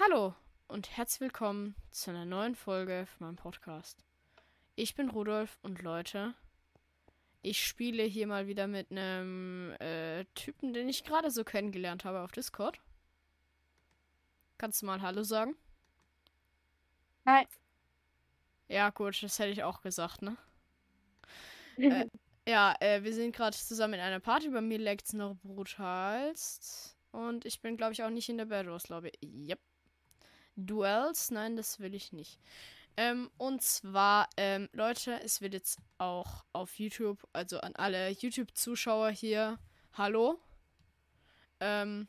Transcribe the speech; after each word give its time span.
Hallo 0.00 0.32
und 0.68 0.96
herzlich 0.96 1.22
willkommen 1.22 1.74
zu 1.90 2.10
einer 2.10 2.24
neuen 2.24 2.54
Folge 2.54 3.06
von 3.06 3.26
meinem 3.26 3.36
Podcast. 3.36 4.04
Ich 4.76 4.94
bin 4.94 5.10
Rudolf 5.10 5.58
und 5.62 5.82
Leute, 5.82 6.34
ich 7.42 7.66
spiele 7.66 8.04
hier 8.04 8.28
mal 8.28 8.46
wieder 8.46 8.68
mit 8.68 8.92
einem 8.92 9.72
äh, 9.80 10.24
Typen, 10.36 10.72
den 10.72 10.88
ich 10.88 11.02
gerade 11.02 11.32
so 11.32 11.42
kennengelernt 11.42 12.04
habe 12.04 12.20
auf 12.20 12.30
Discord. 12.30 12.80
Kannst 14.56 14.82
du 14.82 14.86
mal 14.86 15.02
Hallo 15.02 15.24
sagen? 15.24 15.56
Hi. 17.26 17.44
Ja, 18.68 18.90
gut, 18.90 19.20
das 19.20 19.36
hätte 19.40 19.50
ich 19.50 19.64
auch 19.64 19.82
gesagt, 19.82 20.22
ne? 20.22 20.36
äh, 21.76 22.06
ja, 22.46 22.76
äh, 22.78 23.02
wir 23.02 23.12
sind 23.12 23.34
gerade 23.34 23.56
zusammen 23.56 23.94
in 23.94 24.00
einer 24.00 24.20
Party. 24.20 24.48
Bei 24.48 24.60
mir 24.60 24.78
leckt 24.78 25.06
es 25.06 25.12
noch 25.12 25.34
brutalst. 25.42 26.96
Und 27.10 27.44
ich 27.44 27.60
bin, 27.60 27.76
glaube 27.76 27.94
ich, 27.94 28.04
auch 28.04 28.10
nicht 28.10 28.28
in 28.28 28.38
der 28.38 28.44
Bad 28.44 28.68
Wars 28.68 28.88
Lobby. 28.90 29.10
Yep. 29.24 29.58
Duels? 30.58 31.30
Nein, 31.30 31.56
das 31.56 31.80
will 31.80 31.94
ich 31.94 32.12
nicht. 32.12 32.40
Ähm, 32.96 33.30
und 33.36 33.62
zwar, 33.62 34.28
ähm, 34.36 34.68
Leute, 34.72 35.20
es 35.22 35.40
wird 35.40 35.54
jetzt 35.54 35.78
auch 35.98 36.44
auf 36.52 36.78
YouTube, 36.80 37.26
also 37.32 37.60
an 37.60 37.76
alle 37.76 38.10
YouTube-Zuschauer 38.10 39.10
hier, 39.10 39.58
hallo. 39.92 40.40
Ähm, 41.60 42.08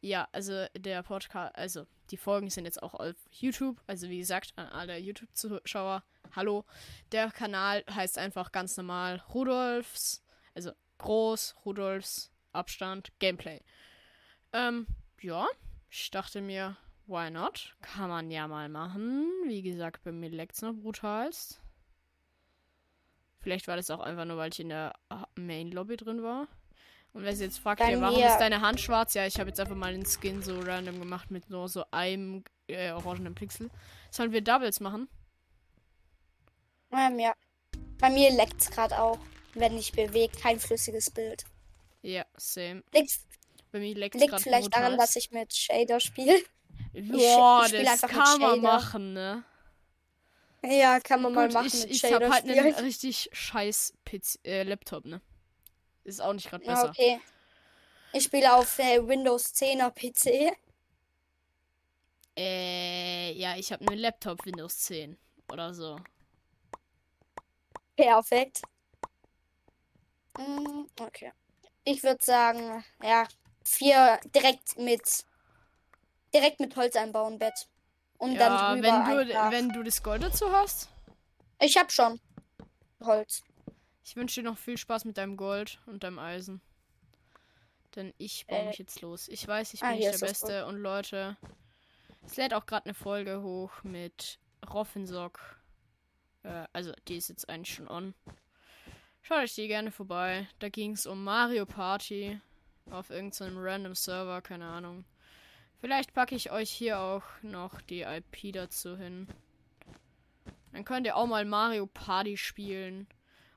ja, 0.00 0.28
also 0.30 0.66
der 0.76 1.02
Podcast, 1.02 1.56
also 1.56 1.86
die 2.10 2.16
Folgen 2.16 2.50
sind 2.50 2.66
jetzt 2.66 2.80
auch 2.82 2.94
auf 2.94 3.16
YouTube. 3.32 3.82
Also 3.88 4.08
wie 4.08 4.18
gesagt, 4.18 4.52
an 4.54 4.68
alle 4.68 4.96
YouTube-Zuschauer, 4.98 6.04
hallo. 6.36 6.64
Der 7.10 7.32
Kanal 7.32 7.84
heißt 7.90 8.16
einfach 8.16 8.52
ganz 8.52 8.76
normal 8.76 9.22
Rudolfs, 9.34 10.22
also 10.54 10.70
groß, 10.98 11.56
Rudolfs, 11.64 12.30
Abstand, 12.52 13.10
Gameplay. 13.18 13.60
Ähm, 14.52 14.86
ja, 15.20 15.48
ich 15.90 16.10
dachte 16.12 16.40
mir, 16.40 16.76
why 17.08 17.30
not? 17.30 17.74
Kann 17.80 18.08
man 18.08 18.30
ja 18.30 18.46
mal 18.46 18.68
machen. 18.68 19.26
Wie 19.46 19.62
gesagt, 19.62 20.04
bei 20.04 20.12
mir 20.12 20.28
leckt's 20.28 20.62
noch 20.62 20.74
brutalst. 20.74 21.60
Vielleicht 23.40 23.66
war 23.66 23.76
das 23.76 23.90
auch 23.90 24.00
einfach 24.00 24.24
nur, 24.24 24.36
weil 24.36 24.52
ich 24.52 24.60
in 24.60 24.68
der 24.68 24.92
Main 25.34 25.70
Lobby 25.70 25.96
drin 25.96 26.22
war. 26.22 26.48
Und 27.12 27.24
wer 27.24 27.32
sich 27.32 27.46
jetzt 27.46 27.58
fragt, 27.58 27.80
ja, 27.80 28.00
warum 28.00 28.22
ist 28.22 28.38
deine 28.38 28.60
Hand 28.60 28.80
schwarz? 28.80 29.14
Ja, 29.14 29.26
ich 29.26 29.40
habe 29.40 29.48
jetzt 29.48 29.58
einfach 29.58 29.74
mal 29.74 29.92
den 29.92 30.04
Skin 30.04 30.42
so 30.42 30.60
random 30.60 30.98
gemacht 30.98 31.30
mit 31.30 31.48
nur 31.48 31.68
so 31.68 31.84
einem 31.90 32.44
äh, 32.66 32.92
orangenen 32.92 33.34
Pixel. 33.34 33.70
Sollen 34.10 34.32
wir 34.32 34.42
Doubles 34.42 34.80
machen? 34.80 35.08
Ähm, 36.92 37.18
ja. 37.18 37.34
Bei 37.98 38.10
mir 38.10 38.30
leckt 38.32 38.60
es 38.60 38.70
gerade 38.70 39.00
auch, 39.00 39.18
wenn 39.54 39.76
ich 39.76 39.92
bewege. 39.92 40.36
Kein 40.38 40.60
flüssiges 40.60 41.10
Bild. 41.10 41.44
Ja, 42.02 42.24
same. 42.36 42.82
Liegt, 42.92 43.18
Bei 43.72 43.80
mir 43.80 43.94
leckt 43.94 44.14
liegt 44.14 44.40
vielleicht 44.40 44.74
daran, 44.74 44.96
dass 44.98 45.16
ich 45.16 45.30
mit 45.30 45.54
Shader 45.54 46.00
spiele. 46.00 46.38
Boah, 47.02 47.66
ich, 47.66 47.74
ich 47.74 47.84
das 47.84 48.00
kann 48.02 48.40
man 48.40 48.60
machen, 48.60 49.12
ne? 49.12 49.44
Ja, 50.64 50.98
kann 51.00 51.22
man 51.22 51.32
Gut, 51.32 51.52
mal 51.52 51.52
machen. 51.52 51.66
Ich, 51.66 51.90
ich 51.90 52.00
Shader 52.00 52.26
hab 52.26 52.32
halt 52.34 52.50
einen 52.50 52.74
richtig 52.74 53.30
scheiß 53.32 53.94
PC, 54.04 54.38
äh, 54.44 54.62
Laptop, 54.64 55.04
ne? 55.04 55.20
Ist 56.04 56.20
auch 56.20 56.32
nicht 56.32 56.50
gerade 56.50 56.64
besser. 56.64 56.84
Ja, 56.84 56.90
okay. 56.90 57.20
Ich 58.12 58.24
spiele 58.24 58.52
auf 58.54 58.78
äh, 58.78 59.06
Windows 59.06 59.54
10er 59.54 59.90
PC. 59.90 60.56
Äh, 62.36 63.32
ja, 63.32 63.56
ich 63.56 63.72
habe 63.72 63.86
einen 63.86 63.98
Laptop 63.98 64.44
Windows 64.46 64.78
10 64.80 65.18
oder 65.52 65.74
so. 65.74 66.00
Perfekt. 67.96 68.62
Mm, 70.38 70.86
Okay. 71.00 71.32
Ich 71.84 72.02
würde 72.02 72.22
sagen, 72.22 72.84
ja, 73.02 73.26
vier 73.64 74.20
direkt 74.34 74.78
mit 74.78 75.24
direkt 76.34 76.60
mit 76.60 76.76
Holz 76.76 76.96
einbauen 76.96 77.38
Bett. 77.38 77.68
Und 78.18 78.32
ja, 78.32 78.38
dann 78.72 78.82
wenn 78.82 79.04
drüber 79.04 79.24
du, 79.24 79.32
einfach- 79.38 79.52
wenn 79.52 79.68
du 79.70 79.82
das 79.82 80.02
Gold 80.02 80.22
dazu 80.22 80.50
hast. 80.52 80.88
Ich 81.60 81.76
hab 81.76 81.90
schon 81.92 82.20
Holz. 83.00 83.42
Ich 84.04 84.16
wünsche 84.16 84.40
dir 84.40 84.48
noch 84.50 84.58
viel 84.58 84.78
Spaß 84.78 85.04
mit 85.04 85.18
deinem 85.18 85.36
Gold 85.36 85.80
und 85.86 86.02
deinem 86.02 86.18
Eisen. 86.18 86.60
Denn 87.94 88.14
ich 88.18 88.46
baue 88.46 88.58
Äh, 88.60 88.66
mich 88.66 88.78
jetzt 88.78 89.00
los. 89.00 89.28
Ich 89.28 89.46
weiß, 89.46 89.74
ich 89.74 89.82
ah, 89.82 89.88
bin 89.90 89.98
hier 89.98 90.10
nicht 90.10 90.20
der 90.20 90.26
Beste. 90.26 90.66
Und 90.66 90.76
Leute, 90.76 91.36
es 92.24 92.36
lädt 92.36 92.54
auch 92.54 92.66
gerade 92.66 92.86
eine 92.86 92.94
Folge 92.94 93.42
hoch 93.42 93.82
mit 93.82 94.38
Roffensock. 94.68 95.40
Äh, 96.42 96.64
also, 96.72 96.92
die 97.08 97.16
ist 97.16 97.28
jetzt 97.28 97.48
eigentlich 97.48 97.74
schon 97.74 97.88
on. 97.88 98.14
Schaut 99.22 99.38
euch 99.38 99.54
die 99.54 99.68
gerne 99.68 99.90
vorbei. 99.90 100.48
Da 100.58 100.68
ging 100.68 100.92
es 100.92 101.06
um 101.06 101.22
Mario 101.24 101.66
Party. 101.66 102.40
Auf 102.90 103.10
irgendeinem 103.10 103.58
random 103.58 103.94
Server, 103.94 104.40
keine 104.40 104.66
Ahnung. 104.66 105.04
Vielleicht 105.80 106.12
packe 106.12 106.34
ich 106.34 106.50
euch 106.50 106.70
hier 106.70 106.98
auch 106.98 107.22
noch 107.42 107.80
die 107.82 108.02
IP 108.02 108.52
dazu 108.52 108.96
hin. 108.96 109.28
Dann 110.72 110.84
könnt 110.84 111.06
ihr 111.06 111.16
auch 111.16 111.26
mal 111.26 111.44
Mario 111.44 111.86
Party 111.86 112.36
spielen. 112.36 113.06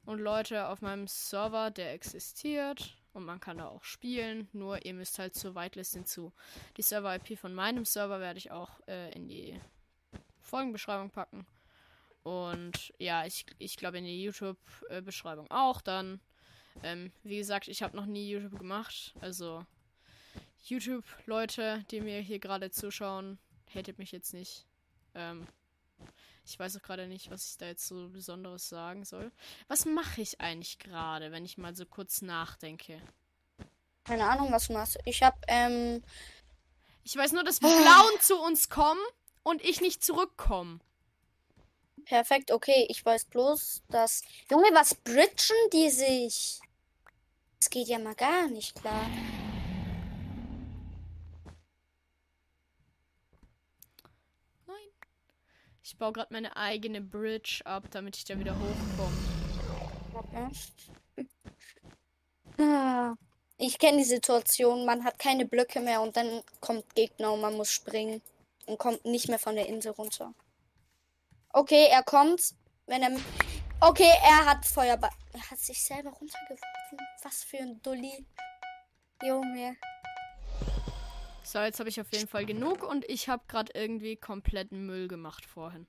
Und 0.06 0.20
Leute, 0.20 0.68
auf 0.68 0.82
meinem 0.82 1.08
Server, 1.08 1.72
der 1.72 1.94
existiert 1.94 2.98
und 3.14 3.26
man 3.26 3.40
kann 3.40 3.58
da 3.58 3.68
auch 3.68 3.84
spielen, 3.84 4.48
nur 4.54 4.86
ihr 4.86 4.94
müsst 4.94 5.20
halt 5.20 5.36
zur 5.36 5.56
Whitelist 5.56 5.94
hinzu. 5.94 6.32
Die 6.78 6.82
Server-IP 6.82 7.38
von 7.38 7.54
meinem 7.54 7.86
Server 7.86 8.20
werde 8.20 8.40
ich 8.40 8.52
auch 8.52 8.80
äh, 8.88 9.12
in 9.14 9.28
die 9.28 9.60
Folgenbeschreibung 10.40 11.10
packen. 11.10 11.46
Und 12.24 12.94
ja, 13.00 13.26
ich, 13.26 13.46
ich 13.58 13.78
glaube 13.78 13.98
in 13.98 14.06
die 14.06 14.24
YouTube-Beschreibung 14.24 15.50
auch 15.50 15.82
dann. 15.82 16.20
Ähm, 16.84 17.12
wie 17.24 17.38
gesagt, 17.38 17.68
ich 17.68 17.84
habe 17.84 17.96
noch 17.98 18.06
nie 18.06 18.30
YouTube 18.30 18.58
gemacht. 18.58 19.14
Also 19.20 19.66
YouTube-Leute, 20.64 21.86
die 21.92 22.02
mir 22.02 22.20
hier 22.22 22.40
gerade 22.40 22.72
zuschauen, 22.72 23.40
hatet 23.74 23.98
mich 23.98 24.12
jetzt 24.12 24.34
nicht. 24.34 24.66
Ähm, 25.16 25.48
ich 26.46 26.58
weiß 26.58 26.78
auch 26.78 26.82
gerade 26.82 27.08
nicht, 27.08 27.30
was 27.32 27.50
ich 27.52 27.58
da 27.58 27.68
jetzt 27.68 27.88
so 27.88 28.10
Besonderes 28.10 28.68
sagen 28.70 29.06
soll. 29.06 29.32
Was 29.68 29.86
mache 29.86 30.22
ich 30.22 30.40
eigentlich 30.42 30.80
gerade, 30.80 31.32
wenn 31.32 31.46
ich 31.46 31.58
mal 31.58 31.76
so 31.76 31.86
kurz 31.86 32.22
nachdenke? 32.22 33.02
Keine 34.04 34.26
Ahnung, 34.30 34.52
was 34.52 34.68
du 34.68 34.74
machst. 34.74 34.98
Ich 35.06 35.22
hab, 35.24 35.38
ähm, 35.48 36.04
Ich 37.04 37.16
weiß 37.16 37.32
nur, 37.34 37.44
dass 37.44 37.60
die 37.60 37.66
Blauen 37.66 38.20
zu 38.22 38.38
uns 38.40 38.70
kommen 38.70 39.02
und 39.44 39.62
ich 39.64 39.82
nicht 39.82 40.04
zurückkomme. 40.04 40.80
perfekt, 42.06 42.52
okay. 42.52 42.86
Ich 42.90 43.04
weiß 43.06 43.26
bloß, 43.26 43.84
dass. 43.90 44.22
Junge, 44.50 44.68
was 44.74 44.96
bridgen 44.96 45.56
die 45.74 45.90
sich? 45.90 46.60
Das 47.60 47.70
geht 47.70 47.88
ja 47.88 48.00
mal 48.00 48.16
gar 48.16 48.48
nicht 48.48 48.76
klar. 48.76 49.06
Nein. 54.68 54.92
Ich 55.84 55.98
baue 55.98 56.14
gerade 56.14 56.34
meine 56.34 56.56
eigene 56.56 57.02
Bridge 57.02 57.62
ab, 57.66 57.86
damit 57.92 58.16
ich 58.18 58.26
da 58.26 58.38
wieder 58.38 58.56
hochkomme. 58.56 59.18
Okay. 60.14 60.48
Ah, 62.58 63.16
Ich 63.58 63.80
kenne 63.80 64.00
die 64.00 64.04
Situation, 64.04 64.86
man 64.86 65.04
hat 65.04 65.18
keine 65.18 65.46
Blöcke 65.46 65.80
mehr 65.80 66.02
und 66.02 66.16
dann 66.18 66.44
kommt 66.60 66.94
Gegner 66.96 67.32
und 67.34 67.42
man 67.42 67.56
muss 67.56 67.72
springen 67.72 68.22
und 68.66 68.78
kommt 68.78 69.04
nicht 69.06 69.30
mehr 69.30 69.40
von 69.40 69.56
der 69.56 69.68
Insel 69.68 69.94
runter. 69.94 70.34
Okay, 71.50 71.88
er 71.90 72.04
kommt. 72.04 72.54
Wenn 72.86 73.02
er. 73.04 73.20
Okay, 73.80 74.12
er 74.24 74.46
hat 74.46 74.66
Feuerball. 74.66 75.12
Er 75.34 75.50
hat 75.50 75.60
sich 75.60 75.82
selber 75.82 76.12
runtergeworfen. 76.12 76.98
Was 77.24 77.44
für 77.44 77.58
ein 77.58 77.82
Dulli. 77.82 78.26
Junge. 79.24 79.78
So, 81.52 81.60
jetzt 81.60 81.80
habe 81.82 81.90
ich 81.90 82.00
auf 82.00 82.10
jeden 82.14 82.30
Fall 82.30 82.46
genug 82.46 82.82
und 82.82 83.04
ich 83.10 83.28
habe 83.28 83.44
gerade 83.50 83.74
irgendwie 83.76 84.16
kompletten 84.16 84.86
Müll 84.86 85.10
gemacht 85.10 85.46
vorhin. 85.46 85.86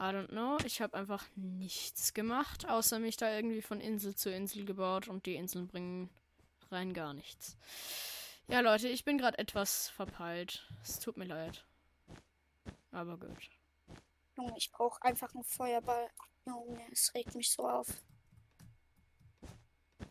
I 0.00 0.06
don't 0.06 0.30
know. 0.30 0.58
Ich 0.66 0.82
habe 0.82 0.96
einfach 0.98 1.24
nichts 1.36 2.12
gemacht, 2.12 2.68
außer 2.68 2.98
mich 2.98 3.16
da 3.16 3.32
irgendwie 3.32 3.62
von 3.62 3.80
Insel 3.80 4.16
zu 4.16 4.32
Insel 4.32 4.64
gebaut 4.64 5.06
und 5.06 5.26
die 5.26 5.36
Inseln 5.36 5.68
bringen 5.68 6.10
rein 6.72 6.92
gar 6.92 7.14
nichts. 7.14 7.56
Ja, 8.48 8.58
Leute, 8.58 8.88
ich 8.88 9.04
bin 9.04 9.16
gerade 9.16 9.38
etwas 9.38 9.90
verpeilt. 9.90 10.68
Es 10.82 10.98
tut 10.98 11.16
mir 11.18 11.26
leid. 11.26 11.64
Aber 12.90 13.16
gut. 13.16 13.50
Junge, 14.36 14.54
ich 14.56 14.72
brauche 14.72 15.00
einfach 15.02 15.32
einen 15.36 15.44
Feuerball. 15.44 16.08
Junge, 16.46 16.82
es 16.90 17.14
regt 17.14 17.36
mich 17.36 17.52
so 17.52 17.68
auf. 17.68 17.86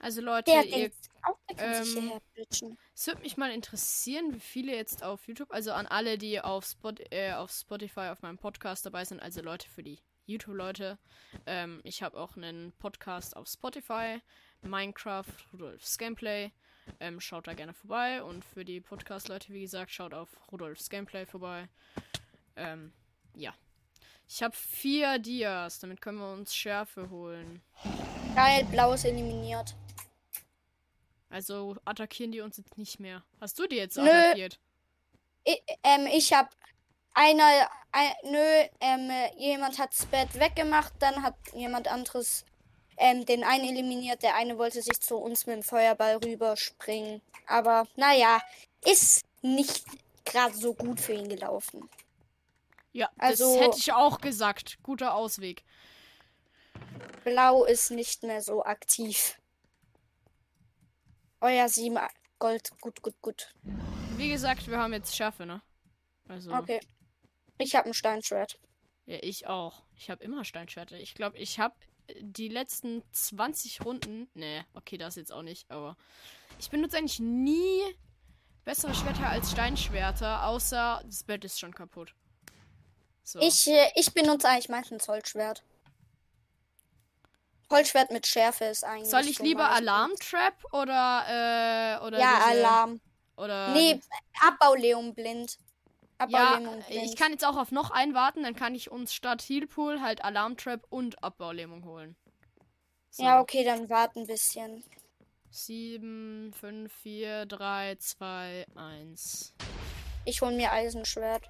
Also 0.04 0.20
Leute, 0.20 0.52
Der 0.52 0.66
ihr 0.66 0.92
auch, 1.24 1.38
ähm. 1.58 2.12
Es 2.94 3.08
würde 3.08 3.22
mich 3.22 3.38
mal 3.38 3.52
interessieren, 3.52 4.34
wie 4.36 4.40
viele 4.42 4.76
jetzt 4.76 5.02
auf 5.02 5.26
YouTube, 5.30 5.50
also 5.50 5.72
an 5.72 5.88
alle, 5.88 6.18
die 6.18 6.42
auf, 6.42 6.66
Spot, 6.66 6.94
äh, 7.10 7.32
auf 7.32 7.52
Spotify 7.52 8.10
auf 8.12 8.22
meinem 8.22 8.38
Podcast 8.38 8.86
dabei 8.86 9.06
sind, 9.06 9.22
also 9.22 9.42
Leute 9.42 9.70
für 9.70 9.82
die 9.82 10.00
YouTube-Leute. 10.26 11.00
Ähm, 11.46 11.80
ich 11.86 12.04
habe 12.04 12.20
auch 12.20 12.36
einen 12.36 12.74
Podcast 12.80 13.38
auf 13.38 13.48
Spotify, 13.48 14.20
Minecraft, 14.62 15.32
Rudolfs 15.54 15.98
Gameplay. 15.98 16.52
Ähm, 17.00 17.22
schaut 17.22 17.48
da 17.48 17.54
gerne 17.54 17.74
vorbei. 17.74 18.22
Und 18.24 18.44
für 18.44 18.66
die 18.66 18.82
Podcast-Leute, 18.82 19.54
wie 19.54 19.62
gesagt, 19.62 19.92
schaut 19.92 20.14
auf 20.14 20.28
Rudolfs 20.52 20.90
Gameplay 20.90 21.26
vorbei. 21.26 21.70
Ähm, 22.58 22.92
ja. 23.36 23.54
Ich 24.28 24.44
habe 24.44 24.54
vier 24.54 25.18
Dias, 25.20 25.80
damit 25.80 26.02
können 26.02 26.18
wir 26.18 26.34
uns 26.34 26.54
Schärfe 26.54 27.10
holen. 27.10 27.62
Geil, 28.36 28.66
blau 28.70 28.94
ist 28.94 29.06
eliminiert. 29.06 29.76
Also 31.34 31.76
attackieren 31.84 32.32
die 32.32 32.42
uns 32.42 32.58
jetzt 32.58 32.78
nicht 32.78 33.00
mehr. 33.00 33.24
Hast 33.42 33.58
du 33.58 33.66
die 33.66 33.76
jetzt 33.78 33.98
Nö. 33.98 34.04
attackiert? 34.08 34.60
Ich, 35.44 35.62
ähm, 35.84 36.06
ich 36.06 36.32
hab. 36.32 36.50
einer, 37.16 37.70
ein, 37.92 38.12
nö, 38.24 38.64
ähm, 38.80 39.12
jemand 39.38 39.80
hat 39.80 39.92
das 39.92 40.06
Bett 40.06 40.34
weggemacht, 40.40 40.94
dann 41.00 41.22
hat 41.24 41.36
jemand 41.54 41.88
anderes 41.88 42.46
ähm, 42.98 43.26
den 43.26 43.44
einen 43.44 43.66
eliminiert. 43.66 44.22
Der 44.22 44.36
eine 44.36 44.58
wollte 44.60 44.82
sich 44.82 45.00
zu 45.02 45.18
uns 45.18 45.48
mit 45.48 45.56
dem 45.56 45.64
Feuerball 45.64 46.18
rüberspringen. 46.18 47.22
Aber 47.48 47.88
naja, 47.96 48.40
ist 48.86 49.26
nicht 49.42 49.86
gerade 50.26 50.56
so 50.56 50.74
gut 50.76 51.02
für 51.02 51.14
ihn 51.14 51.30
gelaufen. 51.30 51.90
Ja, 52.92 53.10
Also- 53.18 53.56
das 53.56 53.64
hätte 53.64 53.78
ich 53.80 53.92
auch 53.92 54.22
gesagt. 54.22 54.78
Guter 54.84 55.16
Ausweg. 55.16 55.64
Blau 57.24 57.64
ist 57.66 57.90
nicht 57.90 58.22
mehr 58.24 58.42
so 58.42 58.64
aktiv. 58.64 59.40
Euer 61.44 61.68
7 61.68 62.00
Gold. 62.40 62.72
Gut, 62.80 63.02
gut, 63.02 63.22
gut. 63.22 63.54
Wie 64.16 64.30
gesagt, 64.30 64.66
wir 64.70 64.80
haben 64.80 64.94
jetzt 64.94 65.14
Schärfe, 65.14 65.46
ne? 65.46 65.62
Also, 66.30 66.54
Okay. 66.54 66.80
Ich 67.58 67.76
habe 67.76 67.88
ein 67.90 67.94
Steinschwert. 67.94 68.60
ja, 69.06 69.18
ich 69.22 69.46
auch. 69.48 69.84
Ich 69.98 70.10
habe 70.10 70.24
immer 70.24 70.46
Steinschwerter. 70.46 70.98
Ich 70.98 71.16
glaube, 71.16 71.38
ich 71.38 71.60
habe 71.60 71.76
die 72.22 72.48
letzten 72.48 73.04
20 73.12 73.84
Runden. 73.84 74.30
Nee, 74.34 74.64
okay, 74.74 74.98
das 74.98 75.18
jetzt 75.18 75.34
auch 75.34 75.42
nicht, 75.44 75.70
aber 75.70 75.98
ich 76.60 76.70
benutze 76.70 76.98
eigentlich 76.98 77.20
nie 77.20 77.82
bessere 78.64 78.96
Schwerter 78.96 79.28
als 79.28 79.52
Steinschwerter, 79.52 80.48
außer 80.48 81.02
das 81.06 81.24
Bett 81.24 81.44
ist 81.44 81.60
schon 81.60 81.74
kaputt. 81.74 82.16
So. 83.24 83.40
Ich, 83.40 83.68
äh, 83.68 83.92
ich 83.96 84.14
benutze 84.14 84.48
eigentlich 84.48 84.70
meistens 84.70 85.08
Holzschwert. 85.10 85.62
Holzschwert 87.72 88.12
mit 88.12 88.28
Schärfe 88.28 88.66
ist 88.66 88.84
eigentlich. 88.84 89.10
Soll 89.10 89.28
ich 89.28 89.40
lieber. 89.40 89.70
Alarmtrap 89.72 90.54
oder 90.74 91.26
äh, 92.00 92.06
oder 92.06 92.20
Ja, 92.20 92.36
diese- 92.36 92.60
Alarm. 92.60 93.02
oder 93.38 93.70
Nee, 93.74 94.00
Abbauleum 94.42 95.14
blind. 95.14 95.58
Ja, 96.30 96.40
Abbaulähmung 96.52 96.82
blind. 96.84 97.04
ich 97.06 97.16
kann 97.16 97.32
jetzt 97.32 97.44
auch 97.46 97.58
auf 97.58 97.72
noch 97.72 97.92
einen 97.92 98.14
warten, 98.14 98.44
dann 98.44 98.56
kann 98.56 98.76
ich 98.76 98.92
uns 98.92 99.14
statt 99.14 99.42
Healpool 99.42 100.02
halt 100.02 100.24
Alarmtrap 100.24 100.86
und 100.90 101.24
Abbaulähmung 101.24 101.84
holen. 101.86 102.16
So. 103.10 103.24
Ja, 103.24 103.42
okay, 103.42 103.64
dann 103.64 103.90
warten 103.90 104.20
ein 104.22 104.28
bisschen. 104.28 104.84
7, 105.52 106.52
5, 106.60 106.92
4, 106.94 107.46
3, 107.46 107.96
2, 108.00 108.66
1. 108.76 109.54
Ich 110.26 110.42
hol 110.42 110.52
mir 110.52 110.72
Eisenschwert. 110.72 111.44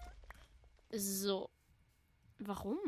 So. 0.91 1.49
Warum? 2.39 2.79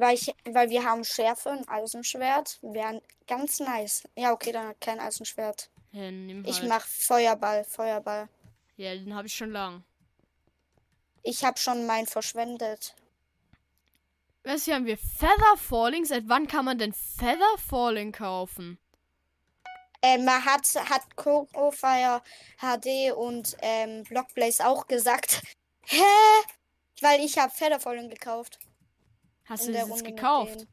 Weil, 0.00 0.14
ich, 0.14 0.34
weil 0.46 0.70
wir 0.70 0.82
haben 0.82 1.04
Schärfe 1.04 1.50
und 1.50 1.68
Eisenschwert. 1.68 2.58
Wären 2.62 3.02
ganz 3.26 3.60
nice. 3.60 4.04
Ja, 4.16 4.32
okay, 4.32 4.50
dann 4.50 4.68
hat 4.68 4.80
kein 4.80 4.98
Eisenschwert. 4.98 5.68
Ja, 5.92 6.10
nimm 6.10 6.42
Ich 6.46 6.60
halt. 6.60 6.68
mach 6.70 6.86
Feuerball, 6.86 7.64
Feuerball. 7.64 8.30
Ja, 8.76 8.94
den 8.94 9.14
habe 9.14 9.26
ich 9.26 9.34
schon 9.34 9.50
lang. 9.50 9.84
Ich 11.22 11.44
hab 11.44 11.58
schon 11.58 11.84
meinen 11.86 12.06
verschwendet. 12.06 12.94
Was 14.42 14.64
hier 14.64 14.76
haben 14.76 14.86
wir? 14.86 14.96
Feather 14.96 15.58
Falling? 15.58 16.06
Seit 16.06 16.26
wann 16.28 16.46
kann 16.46 16.64
man 16.64 16.78
denn 16.78 16.94
Feather 16.94 17.58
Falling 17.58 18.12
kaufen? 18.12 18.78
Äh, 20.00 20.16
man 20.16 20.42
hat, 20.42 20.66
hat 20.88 21.14
Coco 21.14 21.70
Fire 21.72 22.22
HD 22.58 23.12
und 23.14 23.54
ähm, 23.60 24.04
Blockblaze 24.04 24.66
auch 24.66 24.86
gesagt. 24.86 25.42
Hä? 25.84 26.00
Weil 27.02 27.20
ich 27.22 27.36
habe 27.36 27.52
Featherfalling 27.52 28.08
gekauft. 28.08 28.58
Hast 29.50 29.66
in 29.66 29.72
du 29.72 29.72
das 29.78 29.88
jetzt 29.88 29.90
Runde 29.98 30.14
gekauft? 30.14 30.66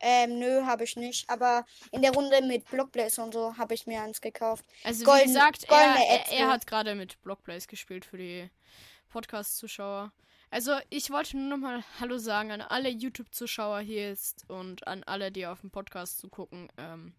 Ähm, 0.00 0.38
nö, 0.38 0.64
habe 0.66 0.84
ich 0.84 0.96
nicht. 0.96 1.28
Aber 1.30 1.64
in 1.90 2.02
der 2.02 2.12
Runde 2.12 2.42
mit 2.42 2.68
Blockblaze 2.68 3.22
und 3.22 3.32
so 3.32 3.56
habe 3.56 3.74
ich 3.74 3.86
mir 3.86 4.02
eins 4.02 4.20
gekauft. 4.20 4.64
Also 4.84 5.00
wie 5.00 5.04
Golden- 5.04 5.26
gesagt, 5.26 5.64
er, 5.68 5.96
er, 5.96 6.32
er 6.32 6.48
hat 6.48 6.66
gerade 6.66 6.94
mit 6.94 7.22
Blockplays 7.22 7.68
gespielt 7.68 8.04
für 8.04 8.18
die 8.18 8.50
Podcast-Zuschauer. 9.10 10.12
Also 10.50 10.72
ich 10.90 11.10
wollte 11.10 11.36
nur 11.36 11.48
nochmal 11.48 11.82
Hallo 12.00 12.18
sagen 12.18 12.50
an 12.52 12.60
alle 12.60 12.88
YouTube-Zuschauer 12.88 13.80
hier 13.80 14.08
jetzt 14.08 14.48
und 14.48 14.86
an 14.86 15.02
alle, 15.04 15.32
die 15.32 15.46
auf 15.46 15.60
dem 15.60 15.70
Podcast 15.70 16.18
zugucken. 16.18 16.68
Ähm, 16.76 17.14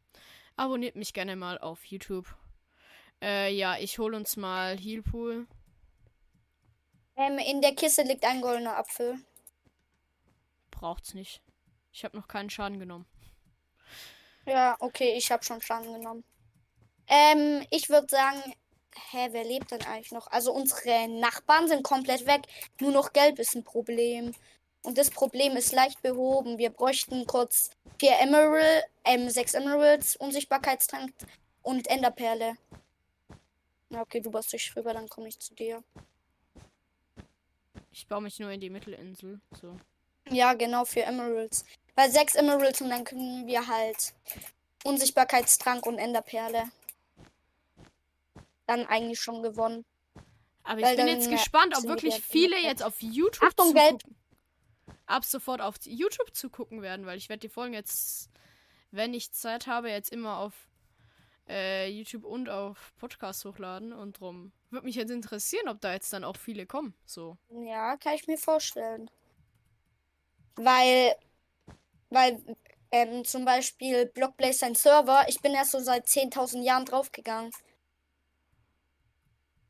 abonniert 0.56 0.96
mich 0.96 1.14
gerne 1.14 1.36
mal 1.36 1.58
auf 1.58 1.84
YouTube. 1.86 2.28
Äh, 3.22 3.54
ja, 3.54 3.78
ich 3.80 3.98
hole 4.00 4.16
uns 4.16 4.38
mal 4.38 4.78
Healpool. 4.78 5.48
Ähm, 7.16 7.40
in 7.40 7.62
der 7.62 7.74
Kiste 7.74 8.04
liegt 8.04 8.24
ein 8.24 8.42
goldener 8.42 8.78
Apfel. 8.78 9.20
Braucht's 10.80 11.16
nicht. 11.16 11.42
Ich 11.92 12.04
habe 12.04 12.16
noch 12.16 12.28
keinen 12.28 12.52
Schaden 12.52 12.80
genommen. 12.80 13.08
Ja, 14.46 14.78
okay, 14.80 15.16
ich 15.18 15.32
habe 15.32 15.44
schon 15.44 15.62
Schaden 15.62 15.92
genommen. 15.92 16.24
Ähm, 17.08 17.66
ich 17.72 17.90
würde 17.90 18.08
sagen, 18.10 18.42
hä, 19.12 19.30
wer 19.32 19.44
lebt 19.44 19.72
denn 19.72 19.82
eigentlich 19.84 20.12
noch? 20.12 20.28
Also 20.28 20.54
unsere 20.54 21.08
Nachbarn 21.08 21.68
sind 21.68 21.84
komplett 21.84 22.28
weg. 22.28 22.44
Nur 22.80 22.92
noch 22.92 23.12
Gelb 23.12 23.40
ist 23.40 23.56
ein 23.56 23.64
Problem. 23.64 24.36
Und 24.84 24.98
das 24.98 25.10
Problem 25.10 25.58
ist 25.58 25.74
leicht 25.74 26.02
behoben. 26.04 26.60
Wir 26.60 26.70
bräuchten 26.70 27.26
kurz 27.26 27.72
vier 28.00 28.20
Emerald, 28.20 28.86
ähm, 29.04 29.30
sechs 29.30 29.56
Emeralds, 29.56 30.16
Unsichtbarkeitstrank 30.16 31.12
und 31.64 31.88
Enderperle. 31.88 32.56
Na, 33.90 34.02
okay, 34.02 34.22
du 34.22 34.30
baust 34.30 34.54
dich 34.54 34.76
rüber, 34.76 34.94
dann 34.94 35.10
komme 35.10 35.28
ich 35.28 35.40
zu 35.40 35.56
dir. 35.56 35.84
Ich 37.92 38.08
baue 38.08 38.22
mich 38.22 38.40
nur 38.40 38.52
in 38.52 38.60
die 38.60 38.70
Mittelinsel. 38.70 39.42
So. 39.60 39.76
Ja, 40.30 40.54
genau, 40.54 40.86
für 40.86 41.02
Emeralds. 41.02 41.66
Weil 41.96 42.12
sechs 42.12 42.36
Emeralds 42.36 42.82
und 42.82 42.90
dann 42.90 43.04
können 43.04 43.48
wir 43.48 43.68
halt 43.68 44.14
Unsichtbarkeitstrank 44.84 45.86
und 45.86 45.98
Enderperle. 45.98 46.64
Dann 48.66 48.86
eigentlich 48.86 49.20
schon 49.20 49.42
gewonnen. 49.42 49.86
Aber 50.64 50.82
Weil 50.82 50.92
ich 50.92 50.98
bin 50.98 51.08
jetzt 51.08 51.28
äh, 51.28 51.32
gespannt, 51.32 51.76
ob 51.78 51.86
wirklich 51.86 52.22
viele 52.22 52.60
jetzt 52.60 52.84
auf 52.84 53.02
YouTube 53.02 53.48
Achtung, 53.48 53.74
Gelb. 53.74 54.02
Ab 55.06 55.24
sofort 55.24 55.62
auf 55.62 55.76
YouTube 55.86 56.36
zugucken 56.36 56.82
werden, 56.82 57.06
weil 57.06 57.18
ich 57.18 57.30
werde 57.30 57.40
die 57.40 57.50
Folgen 57.50 57.74
jetzt, 57.74 58.30
wenn 58.92 59.14
ich 59.14 59.32
Zeit 59.32 59.68
habe, 59.68 59.90
jetzt 59.90 60.12
immer 60.12 60.40
auf 60.40 60.54
äh, 61.48 61.88
YouTube 61.90 62.26
und 62.26 62.50
auf 62.50 62.94
Podcast 62.98 63.46
hochladen 63.46 63.94
und 63.94 64.20
drum 64.20 64.52
würde 64.70 64.86
mich 64.86 64.96
jetzt 64.96 65.12
interessieren, 65.12 65.70
ob 65.70 65.80
da 65.80 65.94
jetzt 65.94 66.12
dann 66.12 66.24
auch 66.24 66.36
viele 66.36 66.66
kommen. 66.66 66.94
So. 67.06 67.38
Ja, 67.50 67.96
kann 67.98 68.16
ich 68.16 68.28
mir 68.28 68.38
vorstellen. 68.38 69.10
Weil, 70.58 71.16
weil 72.10 72.42
ähm, 72.92 73.24
zum 73.26 73.46
Beispiel 73.46 74.08
Blockblaze 74.08 74.60
sein 74.60 74.76
Server, 74.76 75.26
ich 75.28 75.40
bin 75.42 75.54
erst 75.54 75.72
so 75.72 75.80
seit 75.80 76.08
10.000 76.08 76.64
Jahren 76.64 76.86
draufgegangen. 76.86 77.52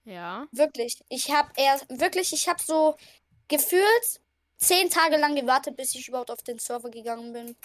Ja. 0.06 0.48
Wirklich. 0.52 1.04
Ich 1.10 1.32
habe 1.32 1.52
erst, 1.58 1.86
wirklich, 1.90 2.32
ich 2.32 2.48
habe 2.48 2.62
so 2.62 2.96
gefühlt 3.48 4.22
zehn 4.58 4.90
Tage 4.90 5.18
lang 5.18 5.36
gewartet, 5.36 5.76
bis 5.76 5.94
ich 5.96 6.08
überhaupt 6.08 6.32
auf 6.32 6.42
den 6.42 6.60
Server 6.60 6.90
gegangen 6.90 7.34
bin. 7.34 7.56